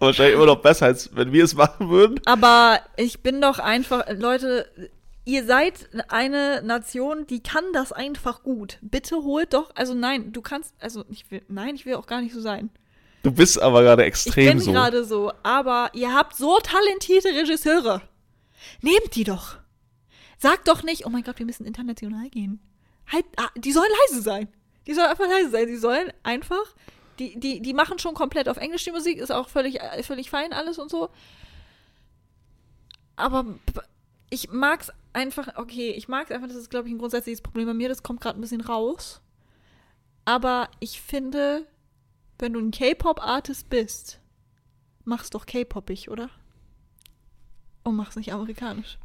[0.00, 2.20] Wahrscheinlich immer noch besser, als wenn wir es machen würden.
[2.24, 4.90] Aber ich bin doch einfach, Leute,
[5.24, 8.78] ihr seid eine Nation, die kann das einfach gut.
[8.82, 12.20] Bitte holt doch, also nein, du kannst, also ich will, nein, ich will auch gar
[12.20, 12.70] nicht so sein.
[13.22, 14.72] Du bist aber gerade Ich extrem bin so.
[14.72, 18.02] gerade so, aber ihr habt so talentierte Regisseure.
[18.80, 19.56] Nehmt die doch.
[20.38, 22.60] Sagt doch nicht, oh mein Gott, wir müssen international gehen.
[23.12, 24.48] Halt, ah, die sollen leise sein.
[24.86, 25.66] Die sollen einfach leise sein.
[25.66, 26.74] Die sollen einfach,
[27.18, 30.30] die, die, die machen schon komplett auf Englisch die Musik, ist auch völlig, äh, völlig
[30.30, 31.10] fein alles und so.
[33.16, 33.44] Aber
[34.30, 37.74] ich mag's einfach, okay, ich mag's einfach, das ist, glaube ich, ein grundsätzliches Problem bei
[37.74, 39.20] mir, das kommt gerade ein bisschen raus.
[40.24, 41.66] Aber ich finde,
[42.38, 44.20] wenn du ein K-Pop-Artist bist,
[45.04, 46.30] mach's doch K-Popig, oder?
[47.82, 48.98] Und mach's nicht amerikanisch.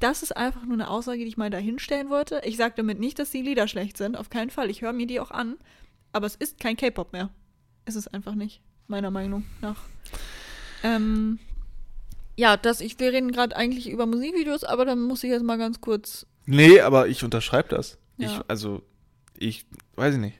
[0.00, 2.42] Das ist einfach nur eine Aussage, die ich mal dahinstellen wollte.
[2.44, 4.70] Ich sage damit nicht, dass die Lieder schlecht sind, auf keinen Fall.
[4.70, 5.56] Ich höre mir die auch an.
[6.12, 7.30] Aber es ist kein K-Pop mehr.
[7.84, 9.76] Es ist einfach nicht, meiner Meinung nach.
[10.82, 11.38] Ähm,
[12.36, 15.56] ja, das, ich, wir reden gerade eigentlich über Musikvideos, aber dann muss ich jetzt mal
[15.58, 16.26] ganz kurz.
[16.44, 17.98] Nee, aber ich unterschreibe das.
[18.18, 18.28] Ja.
[18.28, 18.82] Ich, also,
[19.36, 20.38] ich weiß ich nicht.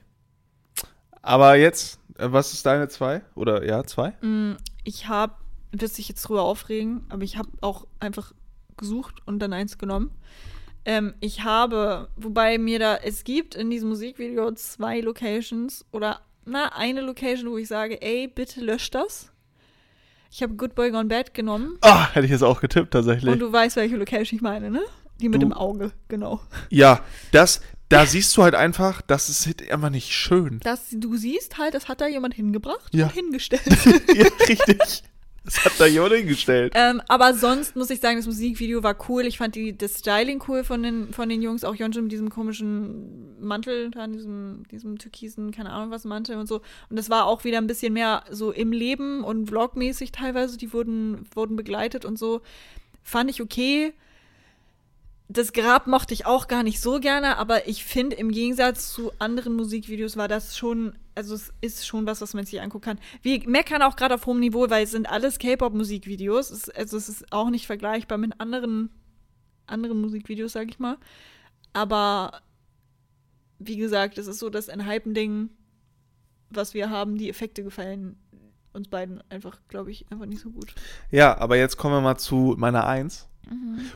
[1.21, 3.21] Aber jetzt, äh, was ist deine zwei?
[3.35, 4.11] Oder ja, zwei?
[4.21, 5.33] Mm, Ich habe,
[5.71, 8.33] wirst dich jetzt drüber aufregen, aber ich habe auch einfach
[8.77, 10.11] gesucht und dann eins genommen.
[10.85, 16.71] Ähm, ich habe, wobei mir da, es gibt in diesem Musikvideo zwei Locations oder na,
[16.75, 19.31] eine Location, wo ich sage, ey, bitte lösch das.
[20.31, 23.31] Ich habe Good Boy Gone Bad genommen Ah, hätte ich jetzt auch getippt, tatsächlich.
[23.31, 24.81] und du weißt, welche Location ich meine, ne?
[25.19, 26.39] Die mit Du- dem Auge, genau.
[26.69, 27.01] ja,
[27.31, 27.59] das,
[27.89, 30.59] da siehst du halt einfach, das ist halt einfach nicht schön.
[30.63, 33.07] Das, du siehst halt, das hat da jemand hingebracht Ja.
[33.07, 33.63] und hingestellt.
[34.15, 35.03] ja, richtig.
[35.47, 36.73] Das hat da jemand hingestellt.
[36.75, 39.25] Ähm, aber sonst muss ich sagen, das Musikvideo war cool.
[39.25, 42.29] Ich fand die, das Styling cool von den, von den Jungs, auch Yonjin mit diesem
[42.29, 46.57] komischen Mantel, da in diesem, diesem türkisen, keine Ahnung was Mantel und so.
[46.89, 50.57] Und das war auch wieder ein bisschen mehr so im Leben und vlogmäßig teilweise.
[50.57, 52.41] Die wurden, wurden begleitet und so.
[53.01, 53.93] Fand ich okay.
[55.29, 59.11] Das Grab mochte ich auch gar nicht so gerne, aber ich finde, im Gegensatz zu
[59.19, 62.99] anderen Musikvideos war das schon, also es ist schon was, was man sich angucken kann.
[63.21, 66.69] Wir meckern auch gerade auf hohem Niveau, weil es sind alles K-Pop-Musikvideos.
[66.69, 68.89] Also es ist auch nicht vergleichbar mit anderen,
[69.65, 70.97] anderen Musikvideos, sag ich mal.
[71.73, 72.41] Aber
[73.59, 75.49] wie gesagt, es ist so das Hypen-Ding,
[76.49, 77.17] was wir haben.
[77.17, 78.17] Die Effekte gefallen
[78.71, 80.73] uns beiden einfach, glaube ich, einfach nicht so gut.
[81.11, 83.27] Ja, aber jetzt kommen wir mal zu meiner Eins.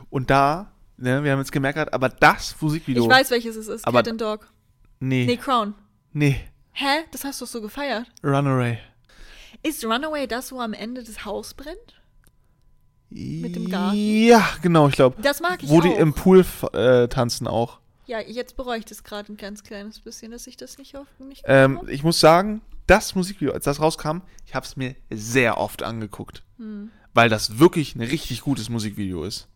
[0.10, 3.04] Und da, ne, wir haben jetzt gemerkt, aber das Musikvideo.
[3.04, 3.86] Ich weiß, welches es ist.
[3.86, 4.47] Aber- Cat and Dog.
[4.99, 5.74] Nee, Nee, nee, Crown.
[6.14, 6.86] Hä?
[7.12, 8.06] Das hast du so gefeiert.
[8.24, 8.78] Runaway.
[9.64, 12.02] Ist Runaway das, wo am Ende das Haus brennt?
[13.10, 13.97] Mit dem Garten?
[13.97, 15.22] Ja, genau, ich glaube.
[15.22, 15.82] Das mag ich Wo auch.
[15.84, 17.80] die im Pool äh, tanzen auch.
[18.06, 21.08] ja, jetzt bereue ich das gerade ein ganz kleines bisschen, dass ich das nicht auf
[21.20, 25.58] nicht Ähm, ich muss sagen, das Musikvideo, als das rauskam, ich habe es mir sehr
[25.58, 26.43] oft angeguckt.
[26.58, 26.89] Hm.
[27.14, 29.47] Weil das wirklich ein richtig gutes Musikvideo ist.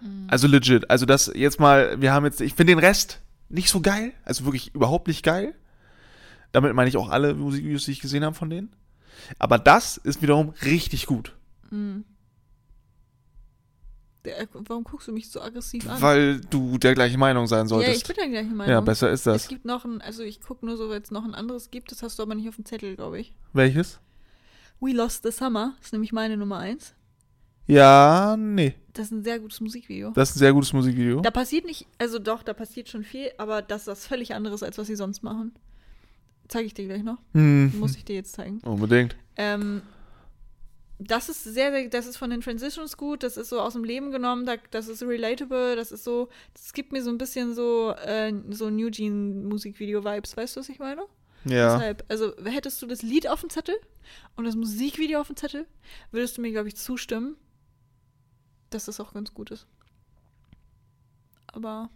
[0.00, 0.26] Hm.
[0.28, 0.90] Also legit.
[0.90, 4.12] Also das jetzt mal, wir haben jetzt, ich finde den Rest nicht so geil.
[4.24, 5.54] Also wirklich überhaupt nicht geil.
[6.52, 8.72] Damit meine ich auch alle Musikvideos, die ich gesehen habe von denen.
[9.38, 11.34] Aber das ist wiederum richtig gut.
[11.70, 12.04] Hm.
[14.24, 16.02] Der, warum guckst du mich so aggressiv an?
[16.02, 18.06] Weil du der gleichen Meinung sein ja, ich solltest.
[18.08, 18.72] bin der gleichen Meinung.
[18.72, 19.48] Ja, besser ist Es das.
[19.48, 22.02] gibt noch ein, also ich gucke nur so, weil es noch ein anderes gibt, das
[22.02, 23.32] hast du aber nicht auf dem Zettel, glaube ich.
[23.52, 24.00] Welches?
[24.80, 26.94] We Lost the Summer ist nämlich meine Nummer eins.
[27.68, 28.74] Ja, nee.
[28.94, 30.10] Das ist ein sehr gutes Musikvideo.
[30.10, 31.20] Das ist ein sehr gutes Musikvideo.
[31.20, 34.62] Da passiert nicht, also doch, da passiert schon viel, aber das ist was völlig anderes,
[34.62, 35.52] als was sie sonst machen.
[36.48, 37.18] Zeige ich dir gleich noch.
[37.34, 37.78] Hm.
[37.78, 38.60] Muss ich dir jetzt zeigen.
[38.64, 39.16] Unbedingt.
[39.36, 39.82] Ähm,
[40.98, 43.84] das ist sehr, sehr, das ist von den Transitions gut, das ist so aus dem
[43.84, 47.54] Leben genommen, da, das ist relatable, das ist so, das gibt mir so ein bisschen
[47.54, 51.02] so, äh, so New Jean Musikvideo-Vibes, weißt du, was ich meine?
[51.44, 51.76] Ja.
[51.76, 53.76] Deshalb, also hättest du das Lied auf dem Zettel
[54.36, 55.66] und das Musikvideo auf dem Zettel,
[56.10, 57.36] würdest du mir, glaube ich, zustimmen,
[58.70, 59.66] dass das auch ganz gut ist.
[61.52, 61.90] Aber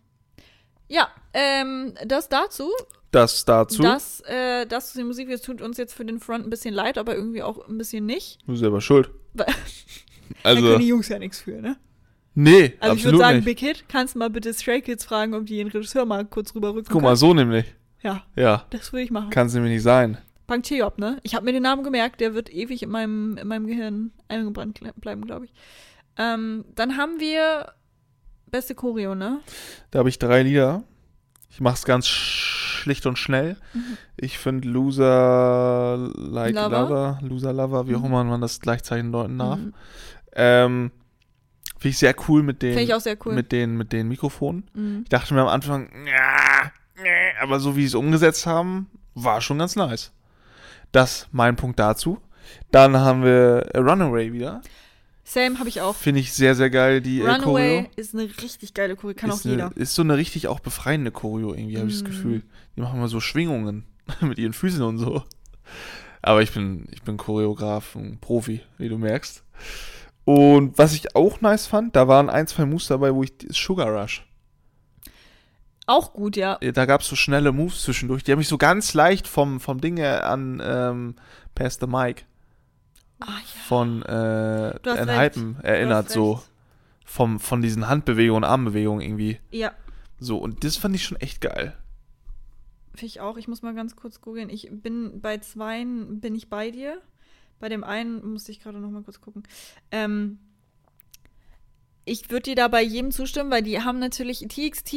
[0.88, 2.70] ja, ähm, das dazu.
[3.10, 3.82] Das dazu.
[3.82, 6.96] Das, äh, das zu den Musikvideos tut uns jetzt für den Front ein bisschen leid,
[6.98, 8.38] aber irgendwie auch ein bisschen nicht.
[8.46, 9.10] Du selber schuld.
[9.34, 9.46] Weil-
[10.42, 11.76] Da Also, können die Jungs ja nichts für, ne?
[12.34, 13.44] nee, Also ich würde sagen, nicht.
[13.44, 16.54] Big Hit, kannst du mal bitte Stray Kids fragen, ob die den Regisseur mal kurz
[16.54, 17.66] rüberrücken Guck mal, so nämlich.
[18.02, 19.28] Ja, Ja, das würde ich machen.
[19.28, 20.16] kann es nämlich nicht sein.
[20.62, 21.18] Cheop, ne?
[21.22, 24.80] Ich habe mir den Namen gemerkt, der wird ewig in meinem, in meinem Gehirn eingebrannt
[24.96, 25.52] bleiben, glaube ich.
[26.16, 27.72] Ähm, dann haben wir
[28.46, 29.40] beste Choreo, ne?
[29.90, 30.82] Da habe ich drei Lieder.
[31.50, 33.56] Ich mach's ganz schlicht und schnell.
[33.72, 33.96] Mhm.
[34.16, 36.68] Ich finde Loser Like Lover?
[36.68, 38.06] Lover, Loser Lover, wie auch Mhm.
[38.06, 39.58] immer man das Gleichzeichen deuten darf.
[39.58, 39.74] Mhm.
[40.34, 40.90] Ähm,
[41.78, 43.34] finde ich sehr cool mit den, auch cool.
[43.34, 44.68] mit den, mit den Mikrofonen.
[44.74, 45.00] Mhm.
[45.04, 45.90] Ich dachte mir am Anfang,
[47.40, 50.12] aber so wie sie es umgesetzt haben, war schon ganz nice.
[50.92, 52.18] Das mein Punkt dazu.
[52.70, 54.60] Dann haben wir äh, Runaway wieder.
[55.24, 55.94] Same habe ich auch.
[55.94, 57.90] Finde ich sehr, sehr geil, die äh, Runaway Choreo.
[57.96, 59.66] ist eine richtig geile Choreo, kann auch jeder.
[59.66, 62.06] Eine, ist so eine richtig auch befreiende Choreo irgendwie, habe ich das Mm.
[62.06, 62.42] Gefühl.
[62.76, 63.84] Die machen mal so Schwingungen
[64.20, 65.22] mit ihren Füßen und so.
[66.22, 69.44] Aber ich bin, ich bin Choreograf und Profi, wie du merkst.
[70.24, 73.88] Und was ich auch nice fand, da waren ein, zwei Moves dabei, wo ich Sugar
[73.88, 74.24] Rush.
[75.86, 76.58] Auch gut, ja.
[76.58, 78.22] Da gab es so schnelle Moves zwischendurch.
[78.22, 81.16] Die haben mich so ganz leicht vom, vom Ding her an ähm,
[81.56, 82.24] Pass the Mic
[83.22, 83.60] Ah ja.
[83.66, 86.50] von äh, Du erinnert, so recht.
[87.04, 89.38] vom, von diesen Handbewegungen, Armbewegungen irgendwie.
[89.50, 89.72] Ja,
[90.18, 91.76] So, und das fand ich schon echt geil.
[92.94, 93.36] finde ich auch.
[93.36, 94.48] Ich muss mal ganz kurz googeln.
[94.50, 97.00] Ich bin bei zweien bin ich bei dir.
[97.60, 99.44] Bei dem einen musste ich gerade noch mal kurz gucken.
[99.90, 100.38] Ähm,
[102.04, 104.94] ich würde dir da bei jedem zustimmen, weil die haben natürlich TXT,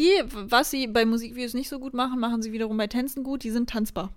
[0.49, 3.43] was sie bei Musikvideos nicht so gut machen, machen sie wiederum bei Tänzen gut.
[3.43, 4.11] Die sind tanzbar.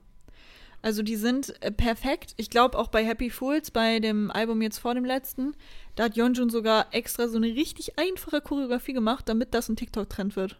[0.80, 2.34] Also die sind äh, perfekt.
[2.36, 5.54] Ich glaube auch bei Happy Fools, bei dem Album jetzt vor dem letzten,
[5.96, 10.36] da hat Yeonjun sogar extra so eine richtig einfache Choreografie gemacht, damit das ein TikTok-Trend
[10.36, 10.58] wird.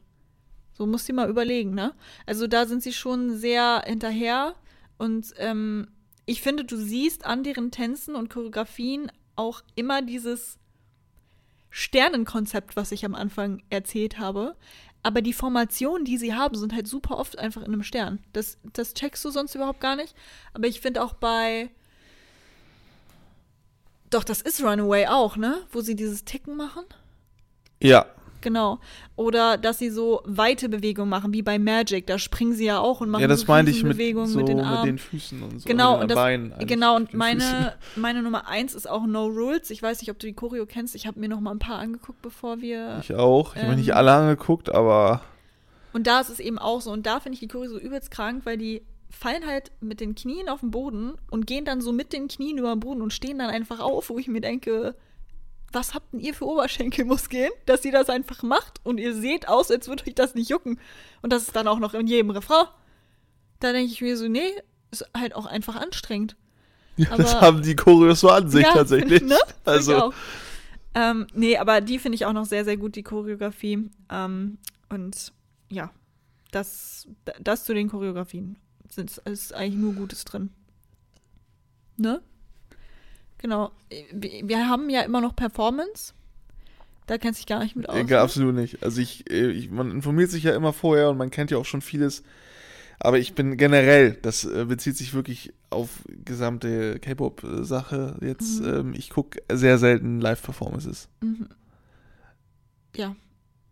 [0.73, 1.95] So musst du dir mal überlegen, ne?
[2.27, 4.55] Also da sind sie schon sehr hinterher
[4.97, 5.89] und ähm,
[6.27, 10.59] ich finde, du siehst an deren Tänzen und Choreografien auch immer dieses
[11.71, 14.57] Sternenkonzept, was ich am Anfang erzählt habe.
[15.03, 18.19] Aber die Formationen, die sie haben, sind halt super oft einfach in einem Stern.
[18.33, 20.15] Das, das checkst du sonst überhaupt gar nicht.
[20.55, 21.71] Aber ich finde auch bei.
[24.11, 25.63] Doch, das ist Runaway auch, ne?
[25.71, 26.85] Wo sie dieses Ticken machen.
[27.81, 28.07] Ja,
[28.41, 28.79] Genau.
[29.17, 32.07] Oder dass sie so weite Bewegungen machen, wie bei Magic.
[32.07, 34.39] Da springen sie ja auch und machen ja, das so meinte ich mit, Bewegungen so
[34.39, 34.87] mit den mit Armen.
[34.87, 35.69] den Füßen und so.
[35.69, 37.67] Genau, mit und das- Beinen Genau, mit und meine, Füßen.
[37.97, 39.71] meine Nummer eins ist auch No Rules.
[39.71, 40.95] Ich weiß nicht, ob du die Choreo kennst.
[40.95, 42.99] Ich habe mir noch mal ein paar angeguckt, bevor wir.
[43.03, 43.55] Ich auch.
[43.57, 45.21] Ich habe mir nicht Ähm, alle angeguckt, aber
[45.93, 46.91] Und da ist es eben auch so.
[46.93, 50.15] Und da finde ich die Choreo so übelst krank, weil die fallen halt mit den
[50.15, 53.13] Knien auf den Boden und gehen dann so mit den Knien über den Boden und
[53.13, 54.95] stehen dann einfach auf, wo ich mir denke,
[55.73, 59.71] was habt denn ihr für Oberschenkelmuskeln, dass ihr das einfach macht und ihr seht aus,
[59.71, 60.81] als würde euch das nicht jucken.
[61.23, 62.67] Und das ist dann auch noch in jedem Refrain.
[63.61, 64.53] Da denke ich mir so, nee,
[64.91, 66.37] ist halt auch einfach anstrengend.
[66.97, 69.23] ja, das aber- haben die Choreos so an sich Ja, tatsächlich.
[69.23, 69.37] Ne?
[69.65, 70.13] Also.
[70.95, 73.91] Ähm, nee, aber die finde ich auch noch sehr, sehr gut, die Choreografie.
[74.11, 74.59] Ähm,
[74.89, 75.33] und
[75.71, 75.91] ja,
[76.51, 77.07] Das,
[77.41, 78.57] das zu den Choreografien.
[78.89, 80.49] Sind, ist eigentlich nur Gutes drin.
[81.99, 82.23] Ne?
[83.39, 83.71] Genau.
[84.13, 86.13] Wir haben ja immer noch Performance.
[87.07, 87.97] Da kennt sich gar nicht mit aus.
[87.97, 88.21] Ja, ne?
[88.21, 88.83] absolut nicht.
[88.83, 91.65] Also ich, äh, ich, man informiert sich ja immer vorher und man kennt ja auch
[91.65, 92.23] schon vieles.
[93.01, 98.61] Aber ich bin generell, das äh, bezieht sich wirklich auf gesamte K-Pop-Sache jetzt.
[98.61, 98.69] Mhm.
[98.69, 101.09] Ähm, ich gucke sehr selten Live-Performances.
[101.21, 101.49] Mhm.
[102.97, 103.15] Ja,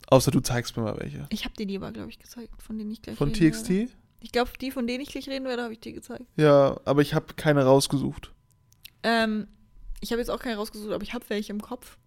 [0.08, 1.26] Außer du zeigst mir mal welche.
[1.30, 3.70] ich habe dir die aber, glaube ich, gezeigt, von denen ich gleich Von TXT?
[3.70, 3.90] Werde.
[4.20, 6.24] Ich glaube, die, von denen ich gleich reden werde, habe ich dir gezeigt.
[6.36, 8.32] Ja, aber ich habe keine rausgesucht.
[9.02, 9.48] Ähm,
[10.07, 11.98] ich habe jetzt auch keine rausgesucht, aber ich habe welche im Kopf.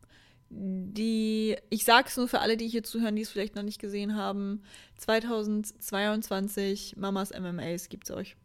[0.49, 4.15] Die, ich sag's nur für alle, die hier zuhören, die es vielleicht noch nicht gesehen
[4.15, 4.63] haben.
[4.97, 8.37] 2022 Mamas MMAs gibt's euch.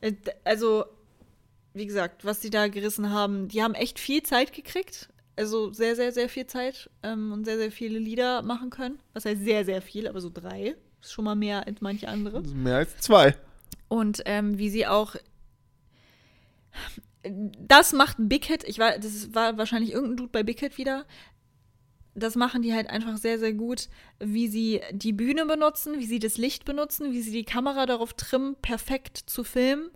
[0.00, 0.12] Äh,
[0.44, 0.84] Also,
[1.74, 5.08] wie gesagt, was die da gerissen haben, die haben echt viel Zeit gekriegt.
[5.34, 9.00] Also sehr, sehr, sehr viel Zeit ähm, und sehr, sehr viele Lieder machen können.
[9.12, 10.76] Was heißt sehr, sehr viel, aber so drei.
[11.02, 12.42] Ist schon mal mehr als manche andere.
[12.42, 13.36] Mehr als zwei.
[13.88, 15.16] Und ähm, wie sie auch.
[17.22, 18.64] Das macht Big Hit.
[18.64, 21.06] Ich war, das war wahrscheinlich irgendein Dude bei Big Hit wieder.
[22.14, 23.88] Das machen die halt einfach sehr, sehr gut,
[24.18, 28.12] wie sie die Bühne benutzen, wie sie das Licht benutzen, wie sie die Kamera darauf
[28.14, 29.90] trimmen, perfekt zu filmen.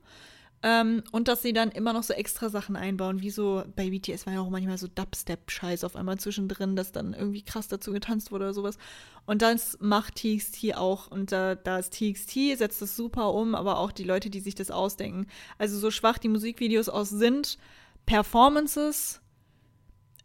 [0.64, 4.26] Ähm, und dass sie dann immer noch so extra Sachen einbauen, wie so bei BTS
[4.26, 8.30] war ja auch manchmal so Dubstep-Scheiß auf einmal zwischendrin, dass dann irgendwie krass dazu getanzt
[8.30, 8.78] wurde oder sowas.
[9.26, 11.08] Und das macht TXT auch.
[11.08, 14.54] Und da, da ist TXT, setzt das super um, aber auch die Leute, die sich
[14.54, 15.26] das ausdenken.
[15.58, 17.58] Also so schwach die Musikvideos aus sind,
[18.06, 19.21] Performances,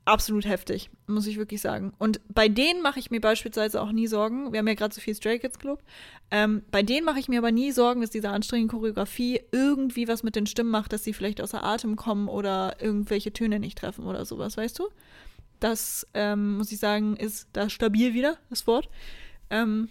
[0.08, 1.94] absolut heftig, muss ich wirklich sagen.
[1.98, 4.52] Und bei denen mache ich mir beispielsweise auch nie Sorgen.
[4.52, 5.84] Wir haben ja gerade so viel Stray Kids Club.
[6.32, 10.24] Ähm, bei denen mache ich mir aber nie Sorgen, dass diese anstrengende Choreografie irgendwie was
[10.24, 14.06] mit den Stimmen macht, dass sie vielleicht außer Atem kommen oder irgendwelche Töne nicht treffen
[14.06, 14.88] oder sowas, weißt du?
[15.60, 18.90] Das, ähm, muss ich sagen, ist da stabil wieder, das Wort.
[19.50, 19.90] Ähm,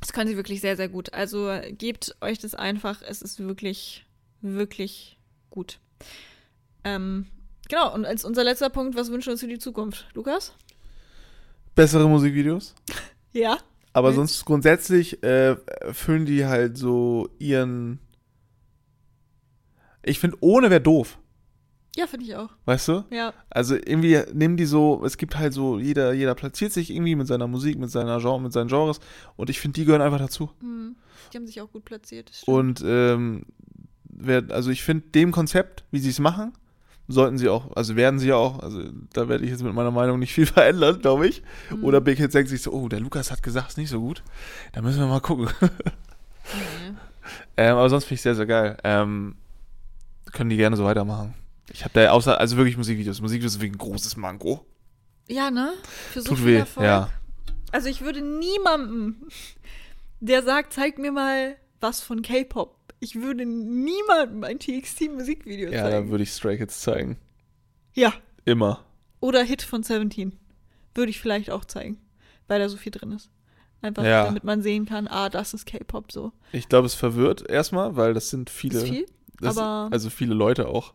[0.00, 1.14] das können sie wirklich sehr, sehr gut.
[1.14, 3.00] Also gebt euch das einfach.
[3.00, 4.04] Es ist wirklich,
[4.42, 5.18] wirklich
[5.50, 5.78] gut.
[6.84, 7.26] Ähm,
[7.74, 10.06] genau, und als unser letzter Punkt, was wünschen wir uns für die Zukunft?
[10.14, 10.52] Lukas?
[11.74, 12.74] Bessere Musikvideos.
[13.36, 13.58] Ja.
[13.92, 15.56] Aber Willst- sonst grundsätzlich äh,
[15.92, 17.98] füllen die halt so ihren.
[20.04, 21.18] Ich finde, ohne wäre doof.
[21.96, 22.50] Ja, finde ich auch.
[22.64, 23.04] Weißt du?
[23.10, 23.32] Ja.
[23.50, 27.26] Also irgendwie nehmen die so, es gibt halt so, jeder, jeder platziert sich irgendwie mit
[27.26, 29.00] seiner Musik, mit seiner Genre, mit seinen Genres
[29.34, 30.50] und ich finde, die gehören einfach dazu.
[30.60, 30.94] Hm.
[31.32, 32.30] Die haben sich auch gut platziert.
[32.46, 33.46] Und ähm,
[34.04, 36.52] wer, also ich finde, dem Konzept, wie sie es machen,
[37.08, 38.82] sollten sie auch, also werden sie ja auch, also
[39.12, 41.42] da werde ich jetzt mit meiner Meinung nicht viel verändern, glaube ich.
[41.68, 41.84] Hm.
[41.84, 44.22] Oder Big Hit denkt sich so, oh, der Lukas hat gesagt, ist nicht so gut.
[44.72, 45.48] Da müssen wir mal gucken.
[45.60, 45.68] Nee.
[47.56, 48.76] ähm, aber sonst finde ich sehr, sehr geil.
[48.84, 49.36] Ähm,
[50.32, 51.34] können die gerne so weitermachen.
[51.72, 53.20] Ich habe da außer, also wirklich Musikvideos.
[53.20, 54.64] Musikvideos sind wirklich ein großes Manko.
[55.28, 55.72] Ja, ne?
[56.12, 56.86] Für so Tut weh, Erfolg.
[56.86, 57.08] ja.
[57.72, 59.26] Also ich würde niemandem,
[60.20, 62.76] der sagt, zeig mir mal was von K-Pop.
[63.00, 66.10] Ich würde niemandem ein TXT-Musikvideo Ja, dann zeigen.
[66.10, 67.18] würde ich Stray Kids zeigen.
[67.94, 68.12] Ja.
[68.44, 68.84] Immer.
[69.20, 70.38] Oder Hit von Seventeen.
[70.94, 71.98] Würde ich vielleicht auch zeigen.
[72.48, 73.30] Weil da so viel drin ist.
[73.82, 74.24] Einfach, Ja.
[74.24, 76.32] damit man sehen kann, ah, das ist K-Pop so.
[76.52, 78.78] Ich glaube, es verwirrt erstmal, weil das sind viele.
[78.78, 79.06] ist viel,
[79.40, 80.94] das, aber- Also viele Leute auch.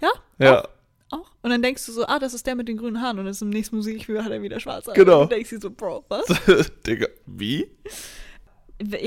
[0.00, 0.68] Ja, Ja.
[1.10, 1.30] auch.
[1.42, 3.18] Und dann denkst du so, ah, das ist der mit den grünen Haaren.
[3.18, 4.98] Und dann ist im nächsten Musikvideo hat er wieder schwarze Haare.
[4.98, 5.22] Genau.
[5.22, 6.26] Und du denkst dir so, Bro, was?
[6.86, 7.70] Digga, wie?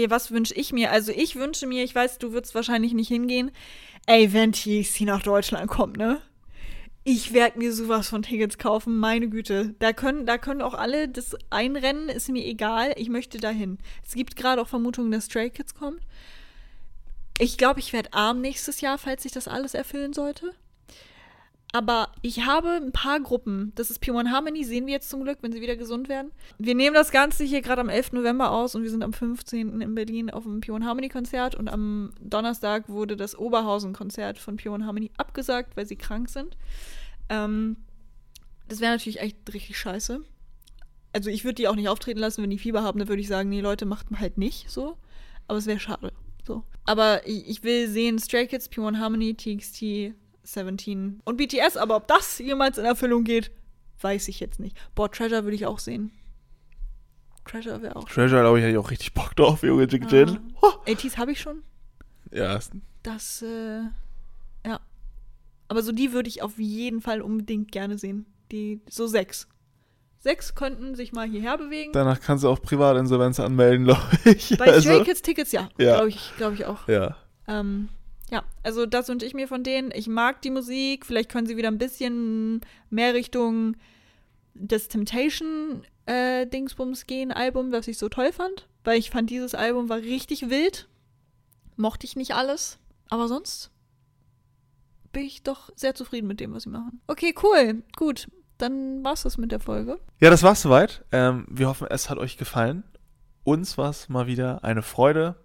[0.07, 0.91] Was wünsche ich mir?
[0.91, 3.51] Also ich wünsche mir, ich weiß, du würdest wahrscheinlich nicht hingehen.
[4.07, 6.21] Ey, wenn TXT nach Deutschland kommt, ne?
[7.03, 9.73] Ich werde mir sowas von Tickets kaufen, meine Güte.
[9.79, 12.93] Da können, da können auch alle das einrennen, ist mir egal.
[12.97, 13.77] Ich möchte dahin.
[14.05, 16.01] Es gibt gerade auch Vermutungen, dass Stray Kids kommt.
[17.39, 20.51] Ich glaube, ich werde arm nächstes Jahr, falls sich das alles erfüllen sollte.
[21.71, 23.71] Aber ich habe ein paar Gruppen.
[23.75, 26.31] Das ist P1 Harmony, sehen wir jetzt zum Glück, wenn sie wieder gesund werden.
[26.57, 28.13] Wir nehmen das Ganze hier gerade am 11.
[28.13, 29.79] November aus und wir sind am 15.
[29.81, 34.83] in Berlin auf dem P1 Harmony Konzert und am Donnerstag wurde das Oberhausen-Konzert von P1
[34.83, 36.57] Harmony abgesagt, weil sie krank sind.
[37.29, 37.77] Ähm,
[38.67, 40.23] das wäre natürlich echt richtig scheiße.
[41.13, 43.27] Also ich würde die auch nicht auftreten lassen, wenn die Fieber haben, dann würde ich
[43.27, 44.97] sagen, nee, Leute, macht halt nicht so.
[45.47, 46.13] Aber es wäre schade.
[46.45, 46.63] So.
[46.85, 50.15] Aber ich, ich will sehen Stray Kids, P1 Harmony, TXT,
[50.53, 53.51] 17 und BTS, aber ob das jemals in Erfüllung geht,
[54.01, 54.77] weiß ich jetzt nicht.
[54.95, 56.11] Boah, Treasure würde ich auch sehen.
[57.45, 58.07] Treasure wäre auch.
[58.07, 60.39] Treasure, glaube ich, hätte ich auch richtig Bock drauf, Junge, Jig Jill.
[60.61, 60.67] Ah.
[60.85, 61.63] 80s habe ich schon.
[62.31, 62.59] Ja,
[63.03, 63.81] Das, äh,
[64.65, 64.79] ja.
[65.67, 68.25] Aber so die würde ich auf jeden Fall unbedingt gerne sehen.
[68.51, 69.47] Die, so sechs.
[70.19, 71.93] Sechs könnten sich mal hierher bewegen.
[71.93, 74.57] danach kannst du auch Privatinsolvenz anmelden, glaube ich.
[74.57, 75.69] Bei also, Stray Kids Tickets, ja.
[75.77, 75.95] Ja.
[75.95, 76.87] Glaube ich, glaub ich auch.
[76.87, 77.15] Ja.
[77.47, 77.87] Ähm,
[78.31, 79.91] ja, also das wünsche ich mir von denen.
[79.93, 81.05] Ich mag die Musik.
[81.05, 83.75] Vielleicht können sie wieder ein bisschen mehr Richtung
[84.53, 88.67] des Temptation äh, Dingsbums gehen, Album, was ich so toll fand.
[88.83, 90.87] weil ich fand, dieses Album war richtig wild.
[91.75, 93.71] Mochte ich nicht alles, aber sonst
[95.11, 97.01] bin ich doch sehr zufrieden mit dem, was sie machen.
[97.07, 97.83] Okay, cool.
[97.95, 98.27] Gut,
[98.57, 99.99] dann war's das mit der Folge.
[100.19, 101.03] Ja, das war's soweit.
[101.11, 102.83] Ähm, wir hoffen, es hat euch gefallen.
[103.43, 105.35] Uns war es mal wieder eine Freude.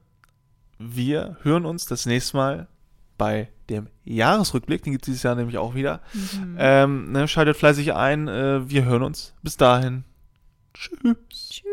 [0.78, 2.68] Wir hören uns das nächste Mal
[3.16, 4.82] bei dem Jahresrückblick.
[4.82, 6.00] Den gibt es dieses Jahr nämlich auch wieder.
[6.12, 6.56] Mhm.
[6.58, 8.28] Ähm, ne, schaltet fleißig ein.
[8.28, 9.34] Äh, wir hören uns.
[9.42, 10.04] Bis dahin.
[10.74, 11.16] Tschüss.
[11.30, 11.64] Tschüss.